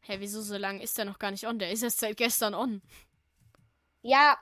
Hä, 0.00 0.16
wieso 0.18 0.42
so 0.42 0.56
lange 0.56 0.82
ist 0.82 0.98
der 0.98 1.04
noch 1.04 1.18
gar 1.18 1.30
nicht 1.30 1.46
on? 1.46 1.58
Der 1.58 1.70
ist 1.70 1.82
erst 1.82 2.00
seit 2.00 2.16
gestern 2.16 2.54
on. 2.54 2.82
Ja. 4.02 4.38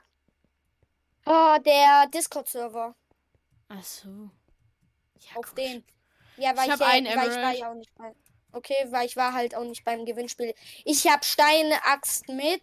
Oh, 1.25 1.57
der 1.65 2.07
Discord-Server. 2.13 2.95
Ach 3.67 3.83
so. 3.83 4.29
Ja, 5.19 5.35
Auf 5.35 5.49
gut. 5.49 5.57
den. 5.57 5.83
Ja, 6.37 6.55
weil 6.55 6.67
Ich 6.67 6.73
ich, 6.73 6.79
ja, 6.79 6.87
einen 6.87 7.05
weil 7.07 7.29
ich 7.29 7.35
war 7.35 7.51
ja 7.53 7.71
auch 7.71 7.75
nicht 7.75 7.93
bei. 7.95 8.13
Okay, 8.51 8.85
weil 8.89 9.05
ich 9.05 9.15
war 9.15 9.33
halt 9.33 9.55
auch 9.55 9.63
nicht 9.65 9.83
beim 9.83 10.05
Gewinnspiel. 10.05 10.53
Ich 10.85 11.07
habe 11.07 11.23
Steine, 11.25 11.83
Axt 11.85 12.29
mit 12.29 12.61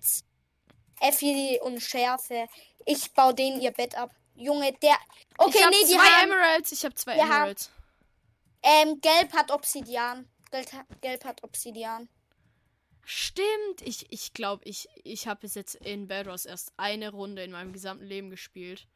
Effi 1.01 1.61
und 1.63 1.81
Schärfe. 1.81 2.47
Ich 2.87 3.13
baue 3.13 3.35
denen 3.35 3.61
ihr 3.61 3.73
Bett 3.73 3.95
ab. 3.97 4.11
Junge, 4.35 4.73
der. 4.83 4.97
Okay, 5.37 5.59
ich 5.59 5.65
hab 5.65 5.71
nee, 5.71 5.77
die 5.85 5.93
zwei 5.93 5.99
haben. 6.05 6.31
Emeralds. 6.31 6.73
Ich 6.73 6.85
habe 6.85 6.95
zwei 6.95 7.19
haben- 7.19 7.27
Emeralds. 7.31 7.71
Ähm, 8.63 9.01
Gelb 9.01 9.33
hat 9.35 9.51
Obsidian. 9.51 10.29
Gelb, 10.51 10.69
Gelb 11.01 11.25
hat 11.25 11.43
Obsidian. 11.45 12.09
Stimmt. 13.05 13.83
Ich 13.83 14.07
ich 14.11 14.33
glaube, 14.33 14.65
ich, 14.65 14.89
ich 15.03 15.27
habe 15.27 15.41
bis 15.41 15.55
jetzt 15.55 15.75
in 15.75 16.07
Bedros 16.07 16.45
erst 16.47 16.73
eine 16.77 17.11
Runde 17.11 17.43
in 17.43 17.51
meinem 17.51 17.73
gesamten 17.73 18.05
Leben 18.07 18.31
gespielt, 18.31 18.87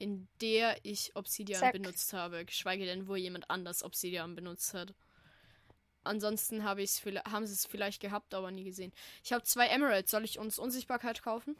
in 0.00 0.28
der 0.40 0.78
ich 0.82 1.14
Obsidian 1.14 1.60
Zack. 1.60 1.74
benutzt 1.74 2.12
habe. 2.14 2.44
Geschweige 2.46 2.86
denn, 2.86 3.06
wo 3.06 3.16
jemand 3.16 3.50
anders 3.50 3.82
Obsidian 3.82 4.34
benutzt 4.34 4.72
hat. 4.72 4.94
Ansonsten 6.04 6.64
habe 6.64 6.82
ich's, 6.82 7.02
haben 7.30 7.46
sie 7.46 7.52
es 7.52 7.66
vielleicht 7.66 8.00
gehabt, 8.00 8.32
aber 8.32 8.50
nie 8.50 8.64
gesehen. 8.64 8.92
Ich 9.22 9.32
habe 9.34 9.44
zwei 9.44 9.66
Emeralds. 9.66 10.10
Soll 10.10 10.24
ich 10.24 10.38
uns 10.38 10.58
Unsichtbarkeit 10.58 11.22
kaufen? 11.22 11.54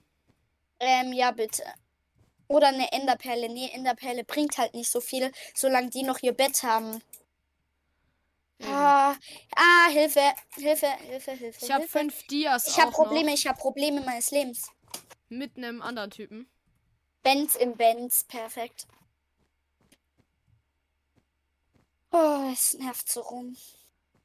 Ähm, 0.81 1.13
ja, 1.13 1.31
bitte. 1.33 1.63
Oder 2.49 2.69
eine 2.69 2.91
Enderperle. 2.93 3.51
Nee, 3.51 3.69
Enderperle 3.75 4.25
bringt 4.25 4.57
halt 4.57 4.73
nicht 4.73 4.91
so 4.91 5.03
viel, 5.03 5.31
solange 5.55 5.91
die 5.91 6.03
noch 6.03 6.23
ihr 6.23 6.33
Bett 6.33 6.63
haben. 6.63 7.03
Eben. 8.59 8.71
Ah, 8.73 9.15
ah, 9.55 9.89
Hilfe, 9.91 10.23
Hilfe, 10.57 10.89
Hilfe, 11.07 11.33
Hilfe. 11.33 11.65
ich 11.65 11.71
habe 11.71 11.87
fünf 11.87 12.27
Dias. 12.29 12.69
Ich 12.69 12.79
habe 12.79 12.91
Probleme, 12.91 13.27
Noch, 13.27 13.35
ich 13.35 13.47
habe 13.47 13.59
Probleme 13.59 14.01
meines 14.01 14.31
Lebens. 14.31 14.71
mit 15.29 15.59
einem 15.59 15.83
anderen 15.83 16.11
Typen. 16.11 16.49
Benz 17.23 17.55
im 17.55 17.77
Benz, 17.77 18.25
perfekt. 18.25 18.87
Oh, 22.13 22.51
es 22.53 22.75
nervt 22.75 23.09
so 23.09 23.21
rum. 23.21 23.57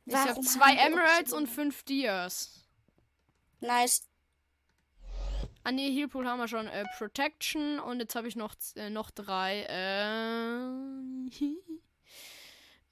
Ich 0.06 0.16
habe 0.16 0.30
Warum 0.30 0.44
zwei 0.44 0.75
Emeralds 0.75 1.34
und 1.34 1.48
fünf 1.48 1.84
Dias. 1.84 2.68
Nice. 3.60 4.08
Ah 5.64 5.72
ne, 5.72 5.92
Healpool 5.92 6.28
haben 6.28 6.40
wir 6.40 6.48
schon. 6.48 6.68
Äh, 6.68 6.86
Protection 6.98 7.80
und 7.80 8.00
jetzt 8.00 8.16
habe 8.16 8.28
ich 8.28 8.36
noch, 8.36 8.56
äh, 8.75 8.90
noch 8.90 9.10
drei. 9.10 9.66
Äh, 9.68 10.68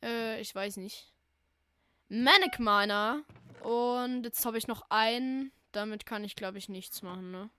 äh, 0.07 0.41
ich 0.41 0.53
weiß 0.53 0.77
nicht. 0.77 1.13
Manic 2.09 2.59
Miner. 2.59 3.23
Und 3.61 4.23
jetzt 4.23 4.45
habe 4.45 4.57
ich 4.57 4.67
noch 4.67 4.89
einen. 4.89 5.51
Damit 5.71 6.05
kann 6.05 6.23
ich, 6.23 6.35
glaube 6.35 6.57
ich, 6.57 6.69
nichts 6.69 7.01
machen, 7.01 7.31
ne? 7.31 7.49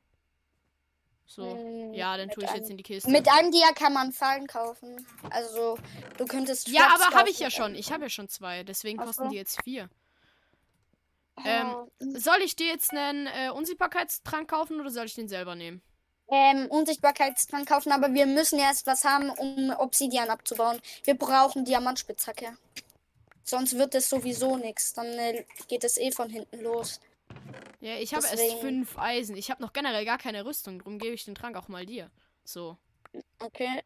So. 1.27 1.57
Hm, 1.57 1.95
Ja, 1.95 2.17
dann 2.17 2.29
tue 2.31 2.45
ich 2.45 2.51
jetzt 2.53 2.71
in 2.71 2.77
die 2.77 2.83
Kiste. 2.83 3.11
Mit 3.11 3.29
einem 3.33 3.51
Dia 3.51 3.73
kann 3.73 3.93
man 3.93 4.13
Fallen 4.13 4.47
kaufen. 4.47 5.07
Also, 5.31 5.79
du 6.19 6.27
könntest. 6.27 6.69
ja, 6.69 6.83
Traps 6.87 7.07
aber 7.07 7.17
habe 7.17 7.31
ich 7.31 7.39
ja 7.39 7.51
schon. 7.51 7.75
Ich 7.75 7.93
habe 7.93 8.05
ja 8.05 8.09
schon 8.11 8.29
zwei. 8.29 8.63
Deswegen 8.63 9.01
Ach 9.01 9.07
kosten 9.07 9.31
die 9.31 9.37
jetzt 9.37 9.63
vier. 9.63 9.89
Ähm, 11.45 11.75
Soll 11.99 12.43
ich 12.43 12.55
dir 12.55 12.67
jetzt 12.69 12.93
einen 12.93 13.27
äh, 13.27 13.51
Unsichtbarkeitstrank 13.51 14.49
kaufen 14.49 14.81
oder 14.81 14.91
soll 14.91 15.07
ich 15.07 15.15
den 15.15 15.29
selber 15.29 15.55
nehmen? 15.57 15.83
ähm, 16.29 16.67
Unsichtbarkeitstrank 16.71 17.69
kaufen, 17.69 17.93
aber 17.93 18.13
wir 18.15 18.27
müssen 18.27 18.59
erst 18.59 18.87
was 18.87 19.05
haben, 19.05 19.31
um 19.31 19.71
Obsidian 19.77 20.31
abzubauen. 20.31 20.81
Wir 21.05 21.15
brauchen 21.15 21.65
Diamantspitzhacke. 21.65 22.57
Sonst 23.43 23.77
wird 23.77 23.95
es 23.95 24.09
sowieso 24.09 24.57
nichts. 24.57 24.95
Dann 24.95 25.07
äh, 25.07 25.45
geht 25.69 25.85
es 25.85 25.99
eh 25.99 26.11
von 26.13 26.31
hinten 26.31 26.61
los. 26.61 27.01
Ja, 27.85 27.99
ich 27.99 28.15
habe 28.15 28.27
erst 28.27 28.61
fünf 28.61 28.97
Eisen. 28.97 29.37
Ich 29.37 29.51
habe 29.51 29.61
noch 29.61 29.75
generell 29.75 30.07
gar 30.07 30.17
keine 30.17 30.47
Rüstung. 30.47 30.79
Drum 30.79 30.99
gebe 30.99 31.15
ich 31.15 31.27
den 31.27 31.35
Trank 31.35 31.55
auch 31.55 31.69
mal 31.69 31.85
dir. 31.85 32.11
So. 32.43 32.79
Okay. 33.41 33.83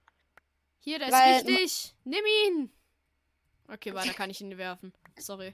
Hier, 0.78 1.00
der 1.00 1.10
Weil- 1.10 1.40
ist 1.40 1.46
wichtig. 1.48 1.94
Nimm 2.04 2.24
ihn. 2.46 2.72
Okay, 3.66 3.92
weiter 3.94 4.14
kann 4.14 4.30
ich 4.30 4.40
ihn 4.40 4.56
werfen. 4.56 4.92
Sorry. 5.18 5.52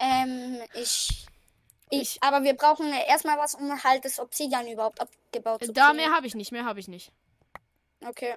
Ähm, 0.00 0.62
ich, 0.74 1.26
ich, 1.90 2.20
Aber 2.24 2.42
wir 2.42 2.54
brauchen 2.54 2.92
erstmal 2.92 3.38
was, 3.38 3.54
um 3.54 3.84
halt 3.84 4.04
das 4.04 4.18
Obsidian 4.18 4.66
überhaupt 4.66 5.00
abgebaut 5.00 5.64
zu 5.64 5.72
Da 5.72 5.92
mehr 5.92 6.10
habe 6.10 6.26
ich 6.26 6.34
nicht. 6.34 6.50
Mehr 6.50 6.64
habe 6.64 6.80
ich 6.80 6.88
nicht. 6.88 7.12
Okay. 8.04 8.34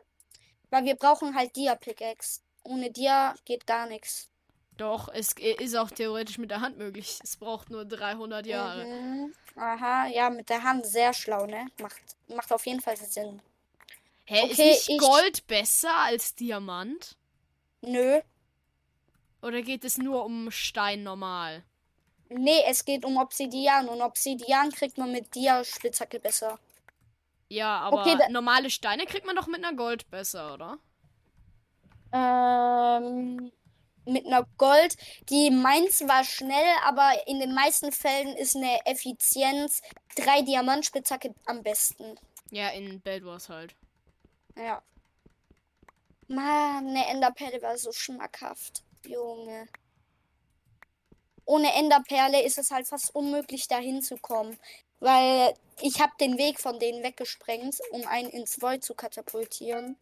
Weil 0.70 0.86
wir 0.86 0.96
brauchen 0.96 1.34
halt 1.34 1.56
Dia-Pickaxe. 1.56 2.42
Ohne 2.62 2.92
Dia 2.92 3.34
geht 3.46 3.66
gar 3.66 3.88
nichts. 3.88 4.30
Doch, 4.78 5.10
es 5.12 5.34
ist 5.34 5.76
auch 5.76 5.90
theoretisch 5.90 6.38
mit 6.38 6.52
der 6.52 6.62
Hand 6.62 6.78
möglich. 6.78 7.20
Es 7.24 7.36
braucht 7.38 7.70
nur 7.72 7.84
300 7.86 8.46
Jahre. 8.46 8.86
Mhm. 8.86 9.34
Aha, 9.56 10.06
ja, 10.08 10.30
mit 10.30 10.50
der 10.50 10.62
Hand 10.64 10.86
sehr 10.86 11.14
schlau, 11.14 11.46
ne? 11.48 11.66
Macht, 11.82 11.98
macht 12.28 12.52
auf 12.54 12.66
jeden 12.68 12.80
Fall 12.82 12.96
Sinn. 12.96 13.42
Hä, 14.26 14.46
ist 14.46 14.54
Okay, 14.54 14.70
nicht 14.70 14.90
ich- 14.90 14.98
Gold 15.00 15.48
besser 15.48 15.96
als 15.98 16.36
Diamant? 16.36 17.18
Nö. 17.82 18.22
Oder 19.42 19.62
geht 19.62 19.84
es 19.84 19.98
nur 19.98 20.26
um 20.26 20.52
Stein 20.52 21.04
normal? 21.04 21.64
Nee, 22.30 22.62
es 22.68 22.84
geht 22.86 23.06
um 23.06 23.18
Obsidian 23.18 23.88
und 23.88 24.02
Obsidian 24.02 24.72
kriegt 24.72 24.98
man 24.98 25.12
mit 25.12 25.34
Dia-Spitzhacke 25.34 26.20
besser. 26.20 26.60
Ja, 27.50 27.80
aber 27.80 28.02
Okay, 28.02 28.18
normale 28.30 28.70
Steine 28.70 29.06
kriegt 29.06 29.26
man 29.26 29.36
doch 29.36 29.48
mit 29.48 29.64
einer 29.64 29.76
Gold 29.78 30.10
besser, 30.12 30.54
oder? 30.54 30.78
Ähm, 32.12 33.52
mit 34.08 34.26
einer 34.26 34.46
Gold. 34.58 34.96
Die 35.30 35.50
meins 35.52 36.02
war 36.08 36.24
schnell, 36.24 36.76
aber 36.86 37.12
in 37.28 37.40
den 37.40 37.54
meisten 37.54 37.92
Fällen 37.92 38.36
ist 38.36 38.56
eine 38.56 38.86
Effizienz 38.86 39.82
drei 40.16 40.42
Diamantspitzhacke 40.42 41.34
am 41.46 41.64
besten. 41.64 42.18
Ja, 42.52 42.70
in 42.70 43.02
Bed 43.02 43.26
Wars 43.26 43.50
halt. 43.50 43.76
Ja. 44.56 44.82
Mann, 46.28 46.88
eine 46.88 47.08
Enderperle 47.08 47.62
war 47.62 47.78
so 47.78 47.92
schmackhaft. 47.92 48.84
Junge. 49.06 49.68
Ohne 51.46 51.74
Enderperle 51.74 52.44
ist 52.44 52.58
es 52.58 52.72
halt 52.72 52.88
fast 52.88 53.16
unmöglich, 53.16 53.68
da 53.68 53.78
hinzukommen. 53.78 54.58
Weil 55.00 55.54
ich 55.82 56.02
habe 56.02 56.12
den 56.20 56.38
Weg 56.38 56.60
von 56.60 56.80
denen 56.80 57.04
weggesprengt, 57.04 57.80
um 57.92 58.06
einen 58.08 58.30
ins 58.30 58.62
Void 58.62 58.84
zu 58.84 58.96
katapultieren. 58.96 59.96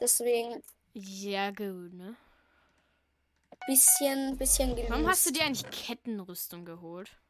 Deswegen 0.00 0.62
Ja, 0.94 1.50
gut, 1.50 1.94
ne? 1.94 2.16
Bisschen, 3.64 4.36
bisschen 4.38 4.76
Warum 4.86 5.06
hast 5.08 5.26
du 5.26 5.32
gelöst. 5.32 5.40
dir 5.40 5.44
eigentlich 5.44 5.70
Kettenrüstung 5.70 6.64
geholt? 6.64 7.20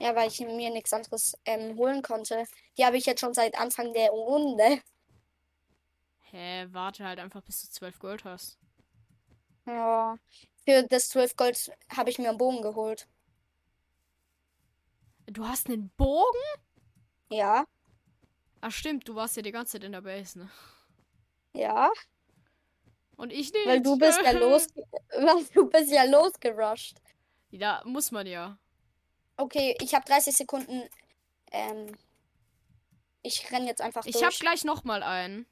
Ja, 0.00 0.14
weil 0.14 0.28
ich 0.28 0.38
mir 0.40 0.70
nichts 0.70 0.92
anderes 0.92 1.36
ähm, 1.44 1.76
holen 1.76 2.02
konnte. 2.02 2.44
Die 2.78 2.84
habe 2.84 2.96
ich 2.96 3.06
jetzt 3.06 3.20
schon 3.20 3.34
seit 3.34 3.56
Anfang 3.58 3.92
der 3.92 4.10
Runde. 4.10 4.80
Hä, 6.30 6.66
warte 6.72 7.04
halt 7.04 7.20
einfach, 7.20 7.42
bis 7.42 7.62
du 7.62 7.68
12 7.70 7.98
Gold 8.00 8.24
hast. 8.24 8.58
Ja. 9.66 10.16
Für 10.64 10.82
das 10.88 11.08
12 11.10 11.36
Gold 11.36 11.70
habe 11.94 12.08
ich 12.10 12.18
mir 12.18 12.28
einen 12.30 12.38
Bogen 12.38 12.62
geholt. 12.62 13.06
Du 15.26 15.46
hast 15.46 15.68
einen 15.68 15.90
Bogen? 15.96 16.40
Ja, 17.30 17.66
Ach 18.60 18.72
stimmt, 18.72 19.06
du 19.08 19.14
warst 19.14 19.36
ja 19.36 19.42
die 19.42 19.52
ganze 19.52 19.72
Zeit 19.74 19.84
in 19.84 19.92
der 19.92 20.00
Base, 20.00 20.38
ne? 20.38 20.50
ja. 21.54 21.90
Und 23.16 23.32
ich 23.32 23.52
nicht. 23.52 23.66
Weil 23.66 23.80
du 23.80 23.96
bist 23.96 24.20
ja 24.22 24.32
los. 24.32 24.66
Weil 25.16 25.44
du 25.54 25.68
bist 25.68 25.90
ja 25.92 26.04
losgerusht. 26.04 26.96
Ja, 27.50 27.82
muss 27.84 28.10
man 28.10 28.26
ja. 28.26 28.58
Okay, 29.36 29.76
ich 29.80 29.94
habe 29.94 30.04
30 30.04 30.36
Sekunden. 30.36 30.82
Ähm. 31.52 31.96
Ich 33.22 33.50
renn 33.50 33.66
jetzt 33.66 33.80
einfach 33.80 34.04
Ich 34.04 34.12
durch. 34.12 34.24
hab 34.24 34.32
gleich 34.34 34.64
noch 34.64 34.84
mal 34.84 35.02
einen. 35.02 35.46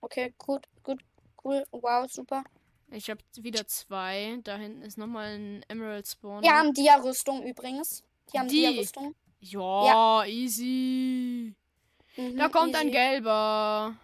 Okay, 0.00 0.32
gut, 0.38 0.64
gut, 0.82 1.02
cool. 1.44 1.64
Wow, 1.70 2.10
super. 2.10 2.44
Ich 2.90 3.10
hab 3.10 3.18
wieder 3.36 3.66
zwei. 3.66 4.38
Da 4.44 4.56
hinten 4.56 4.80
ist 4.82 4.96
noch 4.96 5.06
mal 5.06 5.34
ein 5.34 5.62
Emerald 5.68 6.06
Spawn. 6.08 6.42
Die 6.42 6.48
haben 6.48 6.72
Dia-Rüstung 6.72 7.42
übrigens. 7.42 8.02
Die 8.32 8.38
haben 8.38 8.48
Die? 8.48 8.60
Dia-Rüstung. 8.60 9.14
Ja, 9.40 10.24
easy. 10.24 11.54
Mhm, 12.16 12.36
Da 12.38 12.48
kommt 12.48 12.74
ein 12.74 12.86
easy. 12.88 12.92
gelber. 12.96 13.94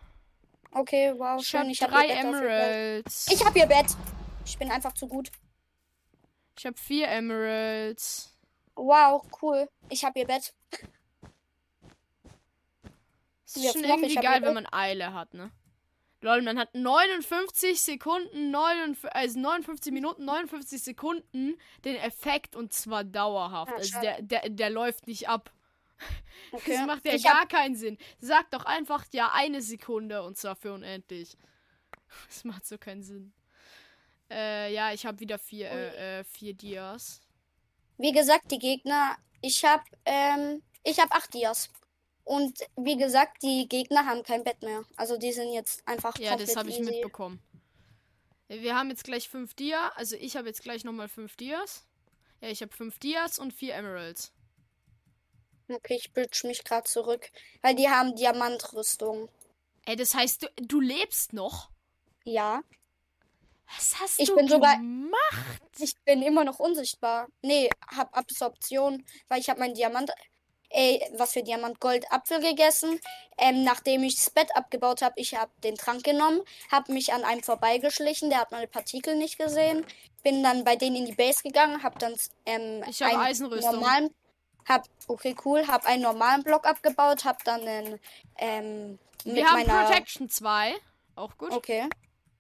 Okay, 0.75 1.15
wow, 1.17 1.41
Ich 1.41 1.55
hab 1.55 1.63
schön. 1.63 1.71
Ich 1.71 1.83
habe 1.83 1.93
drei 1.93 2.09
Bett. 2.09 2.19
Emeralds. 2.19 3.27
Ich 3.31 3.45
habe 3.45 3.59
ihr 3.59 3.67
Bett. 3.67 3.87
Ich 4.45 4.59
bin 4.59 4.71
einfach 4.71 4.93
zu 4.93 5.07
gut. 5.07 5.31
Ich 6.59 6.67
hab 6.67 6.79
vier 6.79 7.09
Emeralds. 7.09 8.37
Wow, 8.75 9.25
cool. 9.41 9.69
Ich 9.89 10.05
habe 10.05 10.19
ihr 10.19 10.27
Bett. 10.27 10.53
Es 13.47 13.57
ist 13.57 13.73
schon 13.73 13.85
irgendwie 13.85 14.17
hab 14.17 14.25
geil, 14.25 14.43
wenn 14.43 14.55
man 14.55 14.67
Eile 14.73 15.15
hat, 15.15 15.33
ne? 15.33 15.53
Lol, 16.21 16.43
man 16.43 16.59
hat 16.59 16.75
59 16.75 17.81
Sekunden, 17.81 18.51
59, 18.51 19.15
also 19.15 19.39
59 19.39 19.93
Minuten, 19.93 20.25
59 20.25 20.83
Sekunden 20.83 21.55
den 21.85 21.97
Effekt 21.97 22.57
und 22.57 22.73
zwar 22.73 23.05
dauerhaft. 23.05 23.71
Ja, 23.73 23.77
also 23.77 24.01
der, 24.01 24.23
der, 24.23 24.49
der 24.49 24.71
läuft 24.71 25.07
nicht 25.07 25.29
ab. 25.29 25.53
Okay. 26.53 26.77
Das 26.77 26.87
macht 26.87 27.05
ja 27.05 27.15
ich 27.15 27.27
hab, 27.27 27.33
gar 27.33 27.49
keinen 27.49 27.75
Sinn. 27.75 27.99
Sag 28.21 28.49
doch 28.53 28.65
einfach 28.65 29.05
ja 29.13 29.33
eine 29.33 29.61
Sekunde 29.61 30.23
und 30.23 30.37
zwar 30.37 30.55
für 30.55 30.73
unendlich. 30.73 31.37
Das 32.29 32.45
macht 32.45 32.65
so 32.65 32.79
keinen 32.79 33.03
Sinn. 33.03 33.33
Äh, 34.31 34.73
ja, 34.73 34.93
ich 34.93 35.05
habe 35.05 35.19
wieder 35.19 35.39
vier, 35.39 35.69
äh, 35.71 36.21
äh, 36.21 36.25
vier 36.25 36.55
Dias. 36.55 37.23
wie 37.99 38.13
gesagt, 38.13 38.51
die 38.53 38.59
Gegner. 38.61 39.17
Ich 39.41 39.65
habe 39.65 39.83
ähm, 40.05 40.63
ich 40.85 41.01
habe 41.01 41.13
acht 41.13 41.35
Dias. 41.35 41.71
Und 42.25 42.59
wie 42.77 42.97
gesagt, 42.97 43.43
die 43.43 43.69
Gegner 43.69 44.07
haben 44.07 44.23
kein 44.23 44.45
Bett 44.45 44.63
mehr. 44.63 44.85
Also 44.97 45.17
die 45.19 45.33
sind 45.33 45.53
jetzt 45.53 45.87
einfach 45.89 46.17
Ja, 46.19 46.37
das 46.37 46.57
habe 46.57 46.71
ich 46.71 46.79
easy. 46.81 46.91
mitbekommen. 46.91 47.43
Wir 48.49 48.77
haben 48.77 48.91
jetzt 48.91 49.05
gleich 49.05 49.29
fünf 49.29 49.55
Dia. 49.55 49.89
Also 49.97 50.17
ich 50.17 50.37
habe 50.37 50.49
jetzt 50.49 50.63
gleich 50.63 50.85
nochmal 50.85 51.09
fünf 51.09 51.37
Dias. 51.37 51.87
Ja, 52.41 52.49
ich 52.49 52.61
habe 52.63 52.73
fünf 52.73 52.99
Dias 52.99 53.39
und 53.39 53.53
vier 53.53 53.75
Emeralds. 53.75 54.34
Okay, 55.69 55.95
ich 55.97 56.13
bridge 56.13 56.41
mich 56.47 56.65
gerade 56.65 56.85
zurück. 56.89 57.31
Weil 57.63 57.75
die 57.75 57.89
haben 57.89 58.15
Diamantrüstung. 58.17 59.29
Ey, 59.87 59.97
das 59.97 60.15
heißt, 60.15 60.43
du, 60.43 60.49
du 60.57 60.81
lebst 60.81 61.33
noch? 61.33 61.71
Ja. 62.25 62.63
Was 63.77 63.99
hast 64.01 64.21
Ich 64.21 64.29
du 64.29 64.37
bin 64.37 64.49
sogar- 64.49 64.77
gemacht? 64.77 65.63
Ich 65.79 65.95
bin 66.05 66.23
immer 66.23 66.45
noch 66.45 66.59
unsichtbar. 66.59 67.29
Nee, 67.43 67.69
hab 67.89 68.17
Absorption, 68.17 69.05
weil 69.29 69.41
ich 69.41 69.49
habe 69.51 69.61
mein 69.61 69.75
Diamant. 69.75 70.11
Ey, 70.71 71.01
was 71.17 71.33
für 71.33 71.43
Diamant 71.43 71.79
Gold 71.81 72.11
Apfel 72.11 72.41
gegessen. 72.41 73.01
Ähm, 73.39 73.63
nachdem 73.63 74.03
ich 74.03 74.17
das 74.17 74.31
Bett 74.31 74.55
abgebaut 74.57 75.03
habe, 75.03 75.15
ich 75.21 75.35
habe 75.37 75.53
den 75.63 75.77
Trank 75.77 76.03
genommen, 76.03 76.41
habe 76.71 76.93
mich 76.93 77.13
an 77.13 77.23
einem 77.25 77.43
vorbeigeschlichen, 77.45 78.29
der 78.29 78.41
hat 78.41 78.51
meine 78.51 78.67
Partikel 78.67 79.17
nicht 79.17 79.39
gesehen. 79.39 79.87
Bin 80.25 80.43
dann 80.43 80.65
bei 80.65 80.75
denen 80.77 80.97
in 80.97 81.07
die 81.07 81.15
Base 81.15 81.43
gegangen, 81.45 81.83
habe 81.85 81.99
dann 82.01 82.15
ähm, 82.47 82.83
Ich 82.89 83.01
hab 83.03 83.13
einen 83.13 83.21
Eisenrüstung. 83.21 83.73
normalen, 83.73 84.15
hab 84.69 84.85
okay 85.09 85.35
cool, 85.45 85.67
habe 85.67 85.87
einen 85.87 86.03
normalen 86.03 86.43
Block 86.43 86.67
abgebaut, 86.67 87.25
habe 87.25 87.39
dann 87.45 87.61
einen, 87.63 88.01
ähm, 88.39 88.99
mit 89.25 89.37
Wir 89.37 89.47
haben 89.47 89.67
meiner 89.67 89.85
Protection 89.85 90.29
2. 90.29 90.75
Auch 91.17 91.37
gut. 91.39 91.53
Okay. 91.53 91.89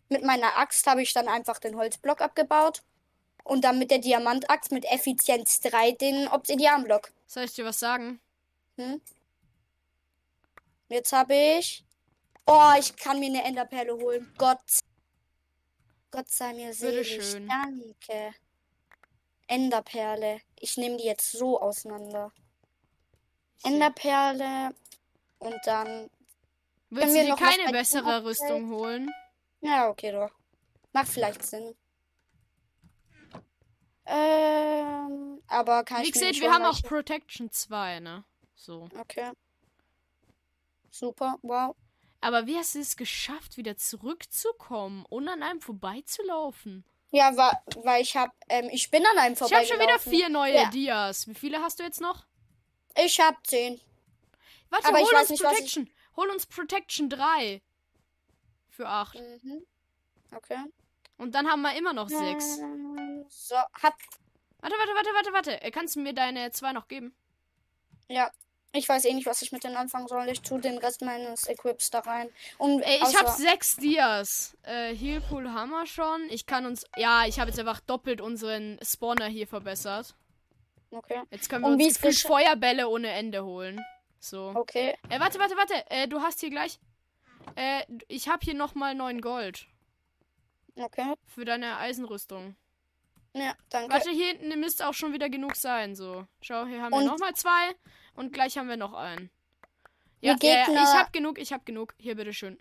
Mit 0.09 0.25
meiner 0.25 0.59
Axt 0.59 0.87
habe 0.87 1.03
ich 1.03 1.13
dann 1.13 1.29
einfach 1.29 1.59
den 1.59 1.77
Holzblock 1.77 2.21
abgebaut. 2.21 2.83
Und 3.43 3.63
dann 3.63 3.79
mit 3.79 3.91
der 3.91 3.99
Diamantaxt 3.99 4.73
mit 4.73 4.87
Effizienz 4.87 5.61
3 5.61 5.93
den 5.93 6.29
Obsidianblock. 6.29 7.13
Soll 7.27 7.45
ich 7.45 7.53
dir 7.53 7.67
was 7.67 7.79
sagen? 7.79 8.21
Hm? 8.77 9.03
Jetzt 10.89 11.13
habe 11.13 11.35
ich. 11.35 11.85
Oh, 12.47 12.73
ich 12.79 12.97
kann 12.97 13.21
mir 13.21 13.27
eine 13.27 13.45
Enderperle 13.45 13.95
holen. 13.95 14.33
Gott. 14.39 14.61
Gott 16.11 16.31
sei 16.31 16.55
mir 16.55 16.73
selig. 16.73 17.19
Danke. 17.49 18.35
Enderperle. 19.47 20.41
Ich 20.59 20.77
nehme 20.77 20.97
die 20.97 21.05
jetzt 21.05 21.33
so 21.33 21.61
auseinander. 21.61 22.33
Enderperle 23.65 24.75
und 25.39 25.57
dann. 25.65 26.11
Willst 26.91 27.15
wir 27.15 27.23
du 27.23 27.29
dir 27.31 27.37
keine 27.37 27.73
bessere? 27.73 28.25
Rüstung 28.25 28.71
holen? 28.71 29.11
Ja, 29.61 29.89
okay, 29.89 30.13
doch. 30.13 30.31
Macht 30.93 31.09
vielleicht 31.09 31.45
Sinn. 31.45 31.75
Ähm, 34.07 35.43
aber 35.47 35.85
kann 35.85 36.03
Wie 36.03 36.09
ich 36.09 36.15
nicht 36.15 36.41
wir 36.41 36.53
haben 36.53 36.65
auch 36.65 36.83
Protection 36.83 37.51
2, 37.51 38.01
ne? 38.01 38.25
So. 38.55 38.89
Okay. 38.99 39.31
Super, 40.91 41.39
wow. 41.43 41.75
Aber 42.21 42.47
wie 42.47 42.57
hast 42.57 42.75
du 42.75 42.81
es 42.81 42.97
geschafft, 42.97 43.57
wieder 43.57 43.77
zurückzukommen, 43.77 45.05
ohne 45.11 45.33
an 45.33 45.43
einem 45.43 45.61
vorbeizulaufen? 45.61 46.85
Ja, 47.15 47.37
wa 47.37 47.53
weil 47.85 48.03
ich 48.03 48.17
hab, 48.17 48.33
ähm, 48.49 48.69
ich 48.73 48.91
bin 48.91 49.07
an 49.07 49.19
einem 49.19 49.35
Ich 49.35 49.41
habe 49.41 49.65
schon 49.65 49.79
wieder 49.79 50.01
vier 50.01 50.29
neue 50.29 50.55
Ja. 50.55 50.71
Dias. 50.71 51.29
Wie 51.29 51.35
viele 51.35 51.61
hast 51.63 51.79
du 51.79 51.85
jetzt 51.85 52.01
noch? 52.01 52.27
Ich 52.97 53.21
hab 53.21 53.47
zehn. 53.47 53.81
Warte, 54.71 54.89
Aber 54.89 54.99
hol 54.99 55.15
uns 55.15 55.29
nicht, 55.31 55.43
was 55.45 55.53
ich- 55.53 55.59
Protection. 55.75 55.91
Hol 56.17 56.29
uns 56.31 56.47
Protection 56.47 57.09
3. 57.09 57.63
Für 58.69 58.89
8. 58.89 59.15
Mhm. 59.45 59.65
Okay. 60.35 60.59
Und 61.17 61.37
dann 61.37 61.49
haben 61.49 61.63
wir 61.63 61.77
immer 61.77 61.93
noch 61.93 62.09
6. 62.09 62.59
Ähm, 62.59 63.25
So, 63.29 63.55
hat, 63.55 63.95
Warte, 64.61 64.77
warte, 64.77 64.95
warte, 64.95 65.11
warte, 65.15 65.33
warte. 65.33 65.63
Äh, 65.63 65.71
Kannst 65.71 65.95
du 65.95 66.01
mir 66.01 66.15
deine 66.15 66.51
2 66.51 66.73
noch 66.73 66.89
geben? 66.89 67.15
ja. 68.09 68.29
Ich 68.77 68.89
weiß 68.89 69.05
eh 69.05 69.15
nicht, 69.15 69.27
was 69.27 69.41
ich 69.41 69.53
mit 69.53 69.63
denen 69.63 69.77
anfangen 69.77 70.09
soll. 70.09 70.29
Ich 70.29 70.43
tue 70.43 70.61
den 70.61 70.79
Rest 70.79 71.01
meines 71.01 71.47
Equips 71.47 71.91
da 71.91 72.01
rein. 72.01 72.29
Und 72.59 72.83
Ey, 72.83 72.99
ich 73.09 73.17
habe 73.17 73.31
6 73.31 73.77
Dias. 73.77 74.57
Äh, 74.65 74.93
Healpool 74.95 75.53
haben 75.53 75.71
wir 75.71 75.87
schon. 75.87 76.29
Ich 76.29 76.45
kann 76.45 76.67
uns. 76.67 76.85
Ja, 76.97 77.25
ich 77.25 77.39
habe 77.39 77.51
jetzt 77.51 77.61
einfach 77.61 77.79
doppelt 77.79 78.21
unseren 78.21 78.79
Spawner 78.83 79.27
hier 79.27 79.47
verbessert. 79.47 80.17
Okay. 80.91 81.23
Jetzt 81.31 81.49
können 81.49 81.63
wir 81.63 81.69
Und 81.69 81.81
uns 81.83 82.01
gefühlt 82.01 82.19
Feuerbälle 82.19 82.89
ohne 82.89 83.11
Ende 83.11 83.45
holen. 83.45 83.81
So. 84.19 84.53
Okay. 84.57 84.97
Äh, 85.09 85.21
warte, 85.21 85.39
warte, 85.39 85.57
warte. 85.57 85.75
Äh, 85.91 86.09
du 86.09 86.21
hast 86.21 86.41
hier 86.41 86.51
gleich. 86.51 86.81
Äh, 87.55 87.83
ich 88.09 88.29
habe 88.29 88.41
hier 88.43 88.55
nochmal 88.55 88.97
9 88.97 89.21
Gold. 89.21 89.67
Okay. 90.77 91.15
Für 91.27 91.45
deine 91.45 91.79
Eisenrüstung. 91.79 92.57
Ja, 93.35 93.55
danke. 93.69 93.93
Warte, 93.93 94.11
hier 94.11 94.29
hinten 94.29 94.61
müsste 94.61 94.89
auch 94.89 94.95
schon 94.95 95.13
wieder 95.13 95.29
genug 95.29 95.57
sein. 95.57 95.95
So. 95.97 96.27
Schau, 96.41 96.67
hier 96.67 96.81
haben 96.83 96.93
wir 96.93 96.99
Und- 96.99 97.07
nochmal 97.07 97.35
zwei. 97.35 97.75
Und 98.15 98.33
gleich 98.33 98.57
haben 98.57 98.69
wir 98.69 98.77
noch 98.77 98.93
einen. 98.95 99.31
Ja, 100.21 100.35
Gegner- 100.35 100.69
ich 100.83 100.95
hab 100.95 101.13
genug, 101.13 101.39
ich 101.39 101.53
hab 101.53 101.67
genug. 101.67 101.95
Hier, 101.99 102.15
bitteschön. 102.15 102.59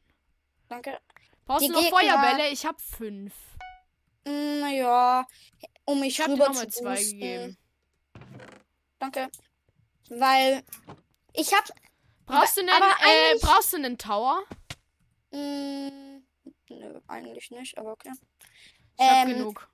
Danke. 0.68 1.00
Brauchst 1.46 1.63
Die 1.63 1.68
du 1.68 1.74
noch 1.74 1.82
Gegner- 1.84 2.00
Feuerbälle? 2.00 2.50
Ich 2.50 2.65
hab 2.65 2.82
fünf. 2.82 3.34
Naja, 4.25 5.25
um 5.86 6.00
mich 6.00 6.13
Ich 6.13 6.20
hab 6.22 6.27
dir 6.27 6.34
rüber 6.34 6.48
nochmal 6.48 6.68
zwei 6.70 6.96
boosten. 6.96 7.20
gegeben. 7.20 7.58
Danke. 9.00 9.30
Weil 10.10 10.63
ich 11.34 11.53
hab. 11.53 11.65
Brauchst 12.25 12.56
du 12.58 12.62
einen, 12.62 12.70
äh, 12.70 13.39
brauchst 13.42 13.74
du 13.74 13.77
einen 13.77 13.98
Tower? 13.98 14.44
Mh, 15.32 16.22
nö, 16.70 17.00
eigentlich 17.08 17.51
nicht, 17.51 17.77
aber 17.77 17.92
okay. 17.92 18.12
Ich 18.98 19.06
hab 19.06 19.27
Ähm, 19.27 19.38
genug. 19.38 19.70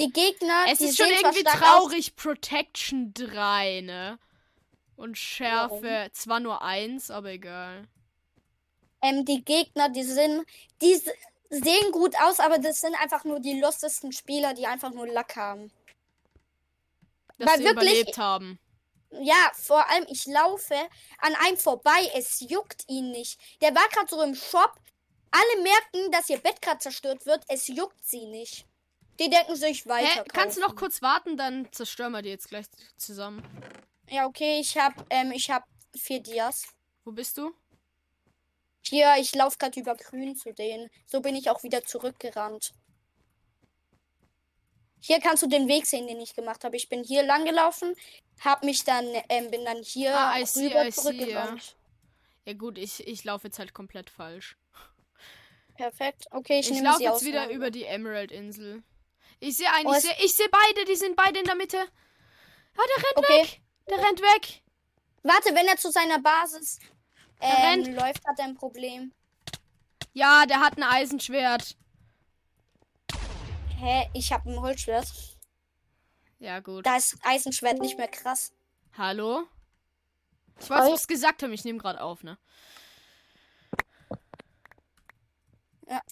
Die 0.00 0.12
Gegner, 0.12 0.64
Es 0.68 0.78
die 0.78 0.86
ist 0.86 0.96
schon 0.96 1.08
irgendwie 1.08 1.40
stark 1.40 1.54
aus- 1.56 1.60
traurig. 1.60 2.14
Protection 2.16 3.12
3, 3.14 3.80
ne? 3.82 4.18
Und 4.96 5.16
Schärfe 5.18 6.10
zwar 6.12 6.40
nur 6.40 6.62
eins, 6.62 7.10
aber 7.10 7.30
egal. 7.30 7.86
Ähm, 9.02 9.24
die 9.24 9.44
Gegner, 9.44 9.88
die 9.88 10.02
sind, 10.02 10.44
die 10.82 11.00
sehen 11.50 11.92
gut 11.92 12.14
aus, 12.20 12.40
aber 12.40 12.58
das 12.58 12.80
sind 12.80 12.94
einfach 13.00 13.24
nur 13.24 13.38
die 13.40 13.60
lustesten 13.60 14.12
Spieler, 14.12 14.54
die 14.54 14.66
einfach 14.66 14.90
nur 14.92 15.06
Lack 15.06 15.36
haben. 15.36 15.70
Dass 17.38 17.48
Weil 17.48 17.58
sie 17.58 17.64
wirklich- 17.64 17.92
überlebt 17.92 18.18
haben. 18.18 18.58
Ja, 19.22 19.50
vor 19.54 19.88
allem, 19.88 20.04
ich 20.10 20.26
laufe 20.26 20.74
an 21.18 21.34
einem 21.36 21.56
vorbei, 21.56 22.10
es 22.14 22.40
juckt 22.40 22.84
ihn 22.88 23.10
nicht. 23.10 23.40
Der 23.62 23.74
war 23.74 23.88
gerade 23.88 24.08
so 24.08 24.20
im 24.22 24.34
Shop. 24.34 24.74
Alle 25.30 25.62
merken, 25.62 26.10
dass 26.12 26.28
ihr 26.28 26.38
Bett 26.38 26.60
gerade 26.60 26.78
zerstört 26.78 27.24
wird, 27.24 27.42
es 27.48 27.68
juckt 27.68 28.04
sie 28.04 28.26
nicht. 28.26 28.66
Die 29.20 29.28
denken 29.30 29.56
sich 29.56 29.86
weiter. 29.86 30.22
Hä? 30.22 30.28
Kannst 30.32 30.56
du 30.56 30.60
noch 30.60 30.76
kurz 30.76 31.02
warten, 31.02 31.36
dann 31.36 31.68
zerstören 31.72 32.12
wir 32.12 32.22
die 32.22 32.28
jetzt 32.28 32.48
gleich 32.48 32.66
zusammen. 32.96 33.42
Ja, 34.08 34.26
okay, 34.26 34.60
ich 34.60 34.76
hab, 34.78 34.94
ähm, 35.10 35.32
ich 35.32 35.50
hab 35.50 35.64
vier 35.96 36.20
Dias. 36.20 36.64
Wo 37.04 37.12
bist 37.12 37.36
du? 37.36 37.52
Hier, 38.86 39.14
ich 39.18 39.34
laufe 39.34 39.58
gerade 39.58 39.78
über 39.80 39.96
grün 39.96 40.36
zu 40.36 40.52
denen. 40.54 40.88
So 41.06 41.20
bin 41.20 41.34
ich 41.36 41.50
auch 41.50 41.62
wieder 41.62 41.84
zurückgerannt. 41.84 42.72
Hier 45.00 45.20
kannst 45.20 45.42
du 45.42 45.46
den 45.46 45.68
Weg 45.68 45.86
sehen, 45.86 46.06
den 46.06 46.20
ich 46.20 46.34
gemacht 46.34 46.64
habe. 46.64 46.76
Ich 46.76 46.88
bin 46.88 47.04
hier 47.04 47.22
lang 47.22 47.44
gelaufen, 47.44 47.94
hab 48.40 48.64
mich 48.64 48.84
dann, 48.84 49.06
ähm, 49.28 49.50
bin 49.50 49.64
dann 49.64 49.82
hier 49.82 50.16
Ah, 50.16 50.44
see, 50.44 50.66
rüber 50.68 50.86
I 50.86 50.90
see, 50.90 51.00
zurückgerannt. 51.00 51.76
Ja 52.46 52.54
gut, 52.54 52.78
ich, 52.78 53.06
ich 53.06 53.24
laufe 53.24 53.48
jetzt 53.48 53.58
halt 53.58 53.74
komplett 53.74 54.10
falsch. 54.10 54.56
Perfekt. 55.76 56.26
Okay, 56.30 56.58
ich, 56.60 56.66
Ich, 56.66 56.72
nehme 56.72 56.86
laufe 56.86 56.98
sie 56.98 57.04
jetzt 57.04 57.12
aus. 57.14 57.24
wieder 57.24 57.50
über 57.50 57.70
die 57.70 57.84
Emerald-Insel. 57.84 58.82
Ich 59.40 59.56
sehe 59.56 59.72
einen, 59.72 59.86
Oh, 59.86 59.92
ich 59.92 59.98
es- 59.98 60.02
sehe 60.02 60.16
ich 60.24 60.34
seh 60.34 60.48
beide, 60.50 60.84
die 60.84 60.96
sind 60.96 61.16
beide 61.16 61.38
in 61.38 61.44
der 61.44 61.54
Mitte. 61.54 61.78
Ah, 61.78 62.82
der 62.96 63.04
rennt 63.04 63.16
Okay. 63.16 63.42
weg. 63.42 63.60
Der 63.88 63.98
rennt 63.98 64.20
weg. 64.20 64.62
Warte, 65.22 65.54
wenn 65.54 65.66
er 65.66 65.76
zu 65.76 65.90
seiner 65.90 66.20
Basis 66.20 66.78
ähm, 67.40 67.50
rennt. 67.84 67.88
läuft, 67.88 68.26
hat 68.26 68.38
er 68.38 68.46
ein 68.46 68.54
Problem. 68.56 69.12
Ja, 70.12 70.46
der 70.46 70.60
hat 70.60 70.76
ein 70.76 70.82
Eisenschwert. 70.82 71.76
Hä? 73.78 74.08
Ich 74.14 74.32
habe 74.32 74.50
ein 74.50 74.60
Holzschwert. 74.60 75.06
Ja, 76.40 76.60
gut. 76.60 76.84
Da 76.86 76.96
ist 76.96 77.16
Eisenschwert 77.22 77.78
nicht 77.80 77.96
mehr 77.98 78.08
krass. 78.08 78.52
Hallo? 78.96 79.46
Ich 80.60 80.68
weiß, 80.68 80.90
was 80.90 81.06
gesagt 81.06 81.42
haben. 81.42 81.52
Ich 81.52 81.64
nehme 81.64 81.78
gerade 81.78 82.00
auf, 82.00 82.24
ne? 82.24 82.36
Ja. 85.86 86.02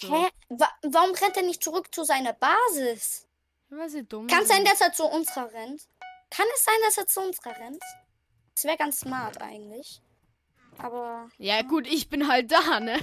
So. 0.00 0.14
Hä? 0.14 0.28
Wa 0.48 0.68
warum 0.82 1.14
rennt 1.14 1.36
er 1.36 1.42
nicht 1.42 1.62
zurück 1.62 1.94
zu 1.94 2.04
seiner 2.04 2.32
Basis? 2.32 3.26
Weil 3.68 3.88
sie 3.88 4.04
dumm 4.04 4.26
Kann 4.26 4.42
es 4.42 4.48
sein, 4.48 4.64
dass 4.64 4.80
er 4.80 4.92
zu 4.92 5.04
unserer 5.04 5.52
rennt? 5.52 5.82
Kann 6.30 6.46
es 6.56 6.64
sein, 6.64 6.74
dass 6.84 6.98
er 6.98 7.06
zu 7.06 7.20
unserer 7.20 7.56
rennt? 7.58 7.82
Das 8.54 8.64
wäre 8.64 8.76
ganz 8.76 9.00
smart 9.00 9.40
eigentlich. 9.40 10.00
Aber. 10.78 11.28
Ja, 11.38 11.62
gut, 11.62 11.86
ich 11.86 12.08
bin 12.08 12.28
halt 12.28 12.50
da, 12.50 12.80
ne? 12.80 12.98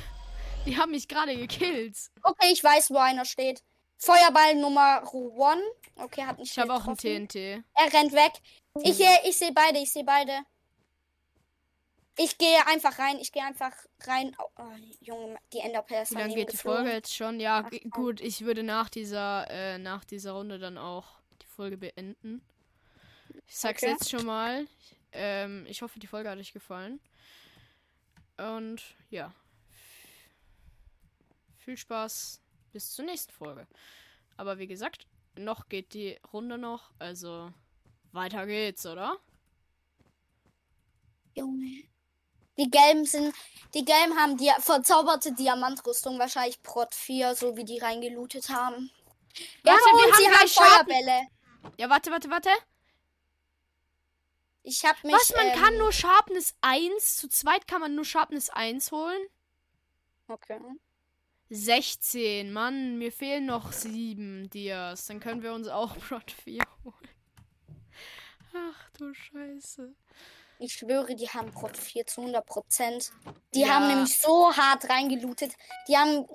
Die 0.66 0.78
haben 0.78 0.92
mich 0.92 1.08
gerade 1.08 1.36
gekillt. 1.36 1.96
Okay, 2.24 2.52
ich 2.52 2.64
weiß, 2.64 2.92
wo 2.92 2.98
einer 2.98 3.26
steht. 3.26 3.62
Feuerball 4.00 4.56
Nummer 4.56 5.02
1. 5.02 5.62
Okay, 5.96 6.24
hat 6.26 6.38
nicht 6.40 6.52
Ich 6.52 6.60
habe 6.60 6.74
auch 6.74 6.88
ein. 6.88 6.98
TNT. 6.98 7.36
Er 7.36 7.94
rennt 7.94 8.14
weg. 8.14 8.34
Ich, 8.84 9.00
äh, 9.00 9.28
ich 9.28 9.38
sehe 9.38 9.54
beide, 9.54 9.80
ich 9.80 9.92
sehe 9.92 10.04
beide. 10.04 10.42
Ich 12.20 12.38
gehe 12.40 12.66
einfach 12.66 12.98
rein, 12.98 13.18
ich 13.20 13.32
gehe 13.32 13.44
einfach 13.44 13.74
rein. 14.02 14.36
Oh, 14.58 14.64
Junge, 15.02 15.38
die 15.54 15.60
Enderpearl 15.60 16.02
ist 16.04 16.12
Wie 16.12 16.16
lange 16.16 16.34
geht 16.34 16.52
die. 16.52 16.58
Folge 16.58 16.92
jetzt 16.92 17.14
schon? 17.16 17.40
Ja, 17.40 17.64
Ach, 17.66 17.90
gut, 17.92 18.22
ich 18.22 18.42
würde 18.44 18.64
nach 18.64 18.90
dieser, 18.90 19.48
äh, 19.52 19.78
nach 19.78 20.04
dieser 20.04 20.32
Runde 20.32 20.58
dann 20.58 20.80
auch 20.80 21.20
die 21.42 21.46
Folge 21.46 21.78
beenden. 21.78 22.42
Ich 23.46 23.58
sag's 23.58 23.84
Okay. 23.84 23.92
jetzt 23.92 24.10
schon 24.10 24.26
mal. 24.26 24.68
Ähm, 25.12 25.66
ich 25.68 25.82
hoffe, 25.84 26.00
die 26.00 26.08
Folge 26.08 26.30
hat 26.30 26.40
euch 26.40 26.54
gefallen. 26.54 27.00
Und 28.38 28.82
ja. 29.12 29.32
Viel 31.58 31.78
Spaß 31.78 32.42
bis 32.72 32.94
zur 32.94 33.06
nächsten 33.06 33.32
Folge. 33.32 33.68
Aber 34.38 34.58
wie 34.58 34.68
gesagt, 34.68 35.06
noch 35.36 35.70
geht 35.70 35.94
die 35.94 36.18
Runde 36.34 36.58
noch. 36.58 36.92
Also 36.98 37.54
weiter 38.12 38.48
geht's, 38.48 38.86
oder? 38.88 39.18
Junge. 41.36 41.84
Die 42.58 42.70
gelben 42.70 43.06
sind. 43.06 43.34
Die 43.74 43.86
gelben 43.86 44.18
haben 44.18 44.38
die 44.38 44.52
verzauberte 44.60 45.34
Diamantrüstung, 45.34 46.18
wahrscheinlich 46.18 46.62
Prot 46.64 46.96
4, 46.96 47.36
so 47.36 47.56
wie 47.58 47.66
die 47.66 47.80
reingelootet 47.80 48.50
haben. 48.50 48.90
Ja, 49.64 49.74
Warte, 49.74 49.84
wir 49.84 50.08
und 50.08 50.14
haben 50.14 50.48
sie 50.48 50.60
haben. 50.60 50.70
Feuerbälle. 50.70 51.28
Ja, 51.78 51.90
warte, 51.90 52.12
warte, 52.12 52.30
warte. 52.30 52.50
Ich 54.64 54.84
hab 54.84 55.02
mich. 55.04 55.14
Was, 55.14 55.34
man 55.36 55.48
ähm, 55.48 55.62
kann 55.62 55.78
nur 55.78 55.92
Sharpness 55.92 56.56
1, 56.62 57.18
zu 57.18 57.30
zweit 57.30 57.68
kann 57.68 57.82
man 57.82 57.96
nur 57.96 58.06
Sharpness 58.06 58.50
1 58.50 58.92
holen? 58.92 59.28
Okay. 60.28 60.60
16, 61.50 62.52
Mann, 62.52 62.98
mir 62.98 63.12
fehlen 63.12 63.46
noch 63.46 63.72
7 63.72 64.50
Dias. 64.50 65.06
Dann 65.06 65.20
können 65.20 65.42
wir 65.42 65.54
uns 65.54 65.68
auch 65.68 65.98
Prot 66.10 66.32
4 66.32 66.62
holen. 66.84 67.10
Ach 68.54 68.90
du 68.98 69.14
Scheiße. 69.14 69.94
Ich 70.60 70.74
schwöre, 70.74 71.16
die 71.16 71.30
haben 71.30 71.52
4 71.76 72.08
zu 72.08 72.22
100 72.22 72.46
Prozent. 72.46 73.12
Die 73.54 73.62
Ja. 73.62 73.70
haben 73.76 73.88
nämlich 73.88 74.18
so 74.18 74.56
hart 74.56 74.90
reingelootet. 74.90 75.54
Die 75.88 75.98
haben 75.98 76.26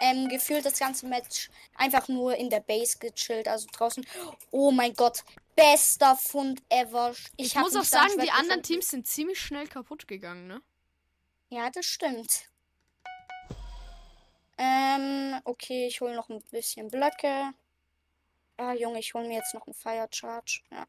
ähm, 0.00 0.28
gefühlt 0.28 0.64
das 0.64 0.78
ganze 0.78 1.06
Match 1.06 1.50
einfach 1.74 2.08
nur 2.08 2.36
in 2.36 2.50
der 2.50 2.60
Base 2.60 2.98
gechillt, 2.98 3.48
also 3.48 3.66
draußen. 3.72 4.06
Oh 4.50 4.70
mein 4.70 4.94
Gott, 4.94 5.24
bester 5.56 6.16
Fund 6.16 6.62
ever. 6.68 7.12
Ich, 7.36 7.46
Ich 7.46 7.54
muss 7.56 7.74
auch 7.76 7.84
sagen, 7.84 8.18
die 8.20 8.30
anderen. 8.30 8.62
Teams 8.62 8.88
sind 8.88 9.06
ziemlich 9.06 9.40
schnell 9.40 9.66
kaputt 9.66 10.06
gegangen, 10.06 10.46
ne? 10.46 10.62
Ja, 11.48 11.70
das 11.70 11.86
stimmt. 11.86 12.48
Ähm, 14.58 15.40
okay, 15.44 15.86
ich 15.86 16.00
hole 16.00 16.14
noch 16.14 16.28
ein 16.28 16.42
bisschen 16.50 16.88
Blöcke. 16.88 17.52
Ah, 18.58 18.72
Junge, 18.74 19.00
ich 19.00 19.12
hole 19.14 19.26
mir 19.26 19.36
jetzt 19.38 19.54
noch 19.54 19.66
einen 19.66 19.74
Fire 19.74 20.08
Charge. 20.12 20.60
Ja. 20.70 20.86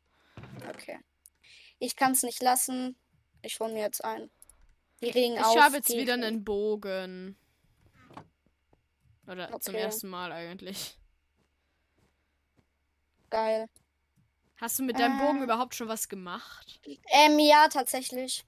Okay. 0.70 1.00
Ich 1.80 1.96
kann 1.96 2.14
es 2.14 2.24
nicht 2.24 2.42
lassen. 2.42 2.98
Ich 3.42 3.60
hole 3.60 3.74
mir 3.74 3.82
jetzt 3.82 4.04
ein. 4.04 4.30
Die 5.02 5.10
regen 5.10 5.36
Ich 5.36 5.42
habe 5.42 5.78
jetzt 5.78 5.90
wieder 5.90 6.14
einen 6.14 6.44
Bogen. 6.44 7.38
Oder 9.28 9.48
zum 9.60 9.74
Okay. 9.74 9.84
ersten 9.84 10.10
Mal 10.10 10.32
eigentlich. 10.32 10.98
Geil. 13.30 13.68
Hast 14.58 14.80
du 14.80 14.84
mit 14.84 14.98
deinem 15.00 15.18
Bogen 15.18 15.42
Äh. 15.42 15.44
überhaupt 15.44 15.76
schon 15.76 15.88
was 15.88 16.08
gemacht? 16.08 16.80
Ähm, 17.08 17.40
ja, 17.40 17.68
tatsächlich. 17.68 18.46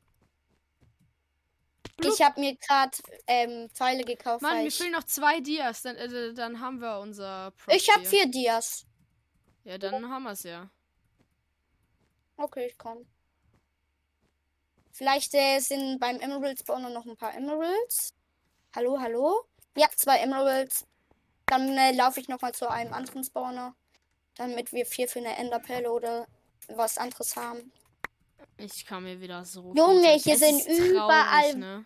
Blub. 1.97 2.13
Ich 2.13 2.21
habe 2.21 2.39
mir 2.39 2.55
gerade 2.57 2.97
ähm, 3.27 3.69
Pfeile 3.69 4.03
gekauft. 4.03 4.41
Mann, 4.41 4.63
mir 4.63 4.71
fehlen 4.71 4.91
noch 4.91 5.05
zwei 5.05 5.39
Dias. 5.39 5.81
Dann, 5.81 5.95
äh, 5.95 6.33
dann 6.33 6.59
haben 6.59 6.79
wir 6.79 6.99
unser 6.99 7.51
Prop 7.51 7.73
ich 7.73 7.89
habe 7.89 8.05
vier 8.05 8.29
Dias. 8.29 8.85
Ja, 9.63 9.77
dann 9.77 10.09
haben 10.09 10.23
wir 10.23 10.31
es 10.31 10.43
ja. 10.43 10.69
Okay, 12.37 12.67
ich 12.67 12.77
komm. 12.77 13.07
Vielleicht 14.95 15.33
äh, 15.33 15.59
sind 15.59 15.99
beim 15.99 16.21
Emerald 16.21 16.57
Spawner 16.59 16.89
noch 16.89 17.05
ein 17.05 17.17
paar 17.17 17.33
Emeralds. 17.35 18.13
Hallo, 18.73 18.97
hallo? 18.97 19.43
Ja, 19.75 19.89
zwei 19.93 20.19
Emeralds. 20.19 20.85
Dann 21.47 21.77
äh, 21.77 21.91
laufe 21.91 22.21
ich 22.21 22.29
nochmal 22.29 22.53
zu 22.53 22.69
einem 22.71 22.93
anderen 22.93 23.21
Spawner. 23.25 23.75
Damit 24.35 24.71
wir 24.71 24.85
vier 24.85 25.09
für 25.09 25.19
eine 25.19 25.35
Enderpelle 25.35 25.91
oder 25.91 26.25
was 26.69 26.97
anderes 26.97 27.35
haben. 27.35 27.73
Ich 28.55 28.85
kann 28.85 29.03
mir 29.03 29.19
wieder 29.19 29.43
so. 29.43 29.73
Junge, 29.75 30.17
viel 30.17 30.19
hier 30.19 30.33
Es 30.35 30.39
sind 30.39 30.61
traurig, 30.63 30.91
überall- 30.91 31.55
Ne? 31.55 31.85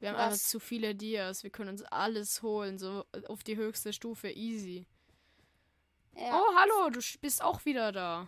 Wir 0.00 0.08
haben 0.08 0.16
einfach 0.16 0.32
Was? 0.32 0.48
zu 0.48 0.58
viele 0.58 0.96
Dias. 0.96 1.44
Wir 1.44 1.50
können 1.50 1.70
uns 1.70 1.82
alles 1.84 2.42
holen. 2.42 2.78
So 2.78 3.04
auf 3.28 3.44
die 3.44 3.56
höchste 3.56 3.92
Stufe. 3.92 4.28
Easy. 4.28 4.86
Ja. 6.16 6.40
Oh, 6.40 6.54
hallo. 6.56 6.90
Du 6.90 7.00
bist 7.20 7.40
auch 7.42 7.64
wieder 7.64 7.92
da. 7.92 8.26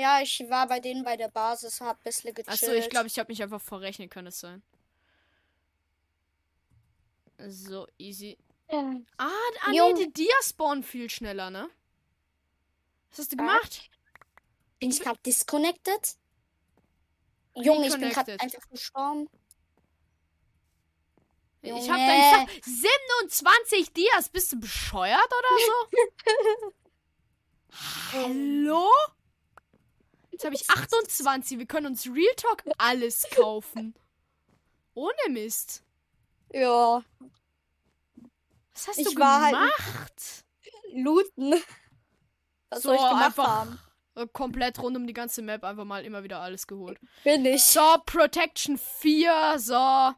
Ja, 0.00 0.22
ich 0.22 0.40
war 0.48 0.66
bei 0.66 0.80
denen 0.80 1.04
bei 1.04 1.18
der 1.18 1.28
Basis, 1.28 1.78
hab 1.82 1.98
ein 1.98 2.02
bisschen 2.04 2.32
gechillt. 2.32 2.48
Achso, 2.48 2.72
ich 2.72 2.88
glaube, 2.88 3.06
ich 3.06 3.18
habe 3.18 3.30
mich 3.30 3.42
einfach 3.42 3.60
verrechnet. 3.60 4.10
Kann 4.10 4.26
es 4.26 4.40
sein? 4.40 4.62
So, 7.46 7.86
easy. 7.98 8.38
Ja. 8.70 8.94
Ah, 9.18 9.28
ah 9.66 9.70
nee, 9.70 9.92
die 9.92 10.10
Dias 10.10 10.48
spawnen 10.48 10.82
viel 10.82 11.10
schneller, 11.10 11.50
ne? 11.50 11.68
Was 13.10 13.18
hast 13.18 13.32
du 13.32 13.36
gemacht? 13.36 13.90
Bin 14.78 14.90
ich 14.90 15.00
gerade 15.00 15.20
disconnected? 15.26 16.16
Junge, 17.56 17.88
ich 17.88 17.98
bin 17.98 18.08
gerade 18.08 18.40
einfach 18.40 18.68
gestorben. 18.70 19.28
Ich 21.60 21.68
Junge. 21.68 21.92
habe 21.92 22.00
dann 22.06 22.46
gesagt, 22.46 22.64
27 22.64 23.92
Dias. 23.92 24.30
Bist 24.30 24.52
du 24.52 24.60
bescheuert 24.60 25.30
oder 25.38 25.58
so? 25.66 26.72
Hallo? 28.12 28.88
Jetzt 30.40 30.46
habe 30.46 30.54
ich 30.54 30.70
28. 30.70 31.58
Wir 31.58 31.66
können 31.66 31.86
uns 31.86 32.06
Real 32.06 32.34
Talk 32.36 32.62
alles 32.78 33.26
kaufen. 33.34 33.94
Ohne 34.94 35.12
Mist. 35.28 35.82
Ja, 36.52 37.04
Was 38.72 38.88
hast 38.88 38.98
Ich 38.98 39.14
du 39.14 39.22
halt- 39.22 39.52
gemacht? 39.52 40.44
looten. 40.94 41.54
Was 42.70 42.82
So, 42.82 42.88
soll 42.88 42.94
ich 42.96 43.02
gemacht 43.02 43.24
einfach- 43.26 43.46
haben? 43.48 43.78
Äh, 44.16 44.26
Komplett 44.32 44.78
rund 44.80 44.96
um 44.96 45.06
die 45.06 45.12
ganze 45.12 45.42
Map 45.42 45.62
einfach 45.62 45.84
mal 45.84 46.04
immer 46.06 46.24
wieder 46.24 46.40
alles 46.40 46.66
geholt. 46.66 46.98
Bin 47.22 47.44
ich. 47.44 47.62
So, 47.62 47.96
Protection 48.06 48.78
4. 48.78 49.58
So. 49.58 50.12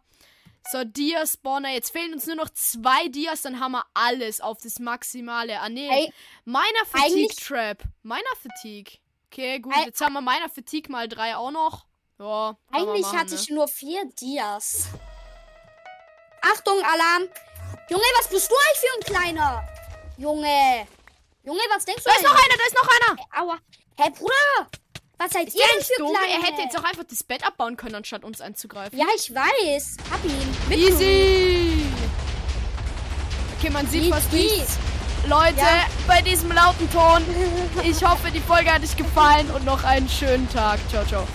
So, 0.71 0.85
Dia-Spawner. 0.85 1.71
Jetzt 1.71 1.91
fehlen 1.91 2.13
uns 2.15 2.27
nur 2.27 2.37
noch 2.37 2.49
zwei 2.51 3.09
Dias, 3.09 3.43
dann 3.43 3.59
haben 3.59 3.73
wir 3.73 3.85
alles 3.95 4.41
auf 4.41 4.59
das 4.63 4.79
Maximale. 4.79 5.59
Ah, 5.61 5.69
nee. 5.69 5.89
Hey, 5.91 6.13
Meiner 6.45 6.87
Fatigue 6.87 7.25
eigentlich- 7.25 7.37
Trap. 7.37 7.83
Meiner 8.05 8.23
Fatigue. 8.41 8.99
Okay, 9.33 9.61
gut. 9.61 9.73
Jetzt 9.87 9.99
haben 10.03 10.13
wir 10.13 10.21
meiner 10.21 10.51
Fatigue 10.51 10.93
mal 10.93 11.09
drei 11.09 11.35
auch 11.37 11.51
noch. 11.51 11.87
Ja, 12.19 12.55
eigentlich 12.71 13.01
machen, 13.01 13.19
hatte 13.19 13.35
ne? 13.35 13.41
ich 13.41 13.49
nur 13.49 13.67
vier 13.67 14.05
Dias. 14.21 14.89
Achtung, 16.43 16.77
Alarm. 16.85 17.23
Junge, 17.89 18.05
was 18.19 18.29
bist 18.29 18.51
du 18.51 18.55
eigentlich 18.55 18.79
für 18.79 18.99
ein 18.99 19.15
kleiner? 19.15 19.69
Junge. 20.19 20.87
Junge, 21.45 21.61
was 21.75 21.87
denkst 21.87 22.05
du 22.05 22.11
Da 22.11 22.17
ist 22.17 22.25
noch 22.25 22.35
einer, 22.35 22.57
da 22.59 22.67
ist 22.67 22.75
noch 22.75 22.89
einer. 22.91 23.43
Aua. 23.43 23.59
Hey, 23.97 24.11
Bruder. 24.11 24.69
Was 25.17 25.31
seid 25.31 25.49
Ist 25.49 25.57
ihr 25.57 25.63
denn 25.73 25.83
für 25.83 25.95
dumm? 25.97 26.13
kleine? 26.15 26.33
Er 26.35 26.43
hätte 26.43 26.61
jetzt 26.61 26.79
auch 26.79 26.85
einfach 26.85 27.05
das 27.05 27.25
Bett 27.25 27.47
abbauen 27.47 27.79
können, 27.79 27.95
anstatt 27.95 28.25
uns 28.25 28.43
anzugreifen. 28.43 28.99
Ja, 28.99 29.07
ich 29.17 29.35
weiß. 29.35 29.97
Hab 30.11 30.23
ihn. 30.25 30.57
Mit 30.69 30.79
Easy. 30.79 31.87
Okay, 33.57 33.71
man 33.71 33.89
sieht 33.89 34.03
Easy. 34.03 34.13
fast 34.13 34.33
nichts. 34.33 34.79
Leute, 35.29 35.57
Ja. 35.61 35.87
bei 36.07 36.21
diesem 36.23 36.51
lauten 36.53 36.91
Ton. 36.91 37.23
Ich 37.85 38.05
hoffe, 38.05 38.31
die 38.31 38.41
Folge 38.41 38.73
hat 38.73 38.83
euch 38.83 38.97
gefallen 38.97 39.49
und 39.51 39.65
noch 39.65 39.85
einen 39.85 40.09
schönen 40.09 40.49
Tag. 40.51 40.81
Ciao, 40.91 41.05
ciao. 41.05 41.27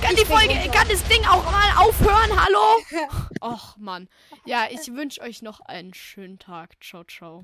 Kann 0.00 0.14
die 0.14 0.22
Ich 0.22 0.28
bin 0.28 0.36
Folge, 0.38 0.54
runter. 0.54 0.70
kann 0.70 0.88
das 0.88 1.02
Ding 1.04 1.24
auch 1.26 1.44
mal 1.44 1.86
aufhören? 1.86 2.30
Hallo? 2.44 3.08
Och, 3.42 3.76
Mann. 3.76 4.08
Ja, 4.46 4.66
ich 4.70 4.92
wünsche 4.94 5.20
euch 5.20 5.42
noch 5.42 5.60
einen 5.60 5.92
schönen 5.92 6.38
Tag. 6.38 6.76
Ciao, 6.82 7.04
ciao. 7.04 7.36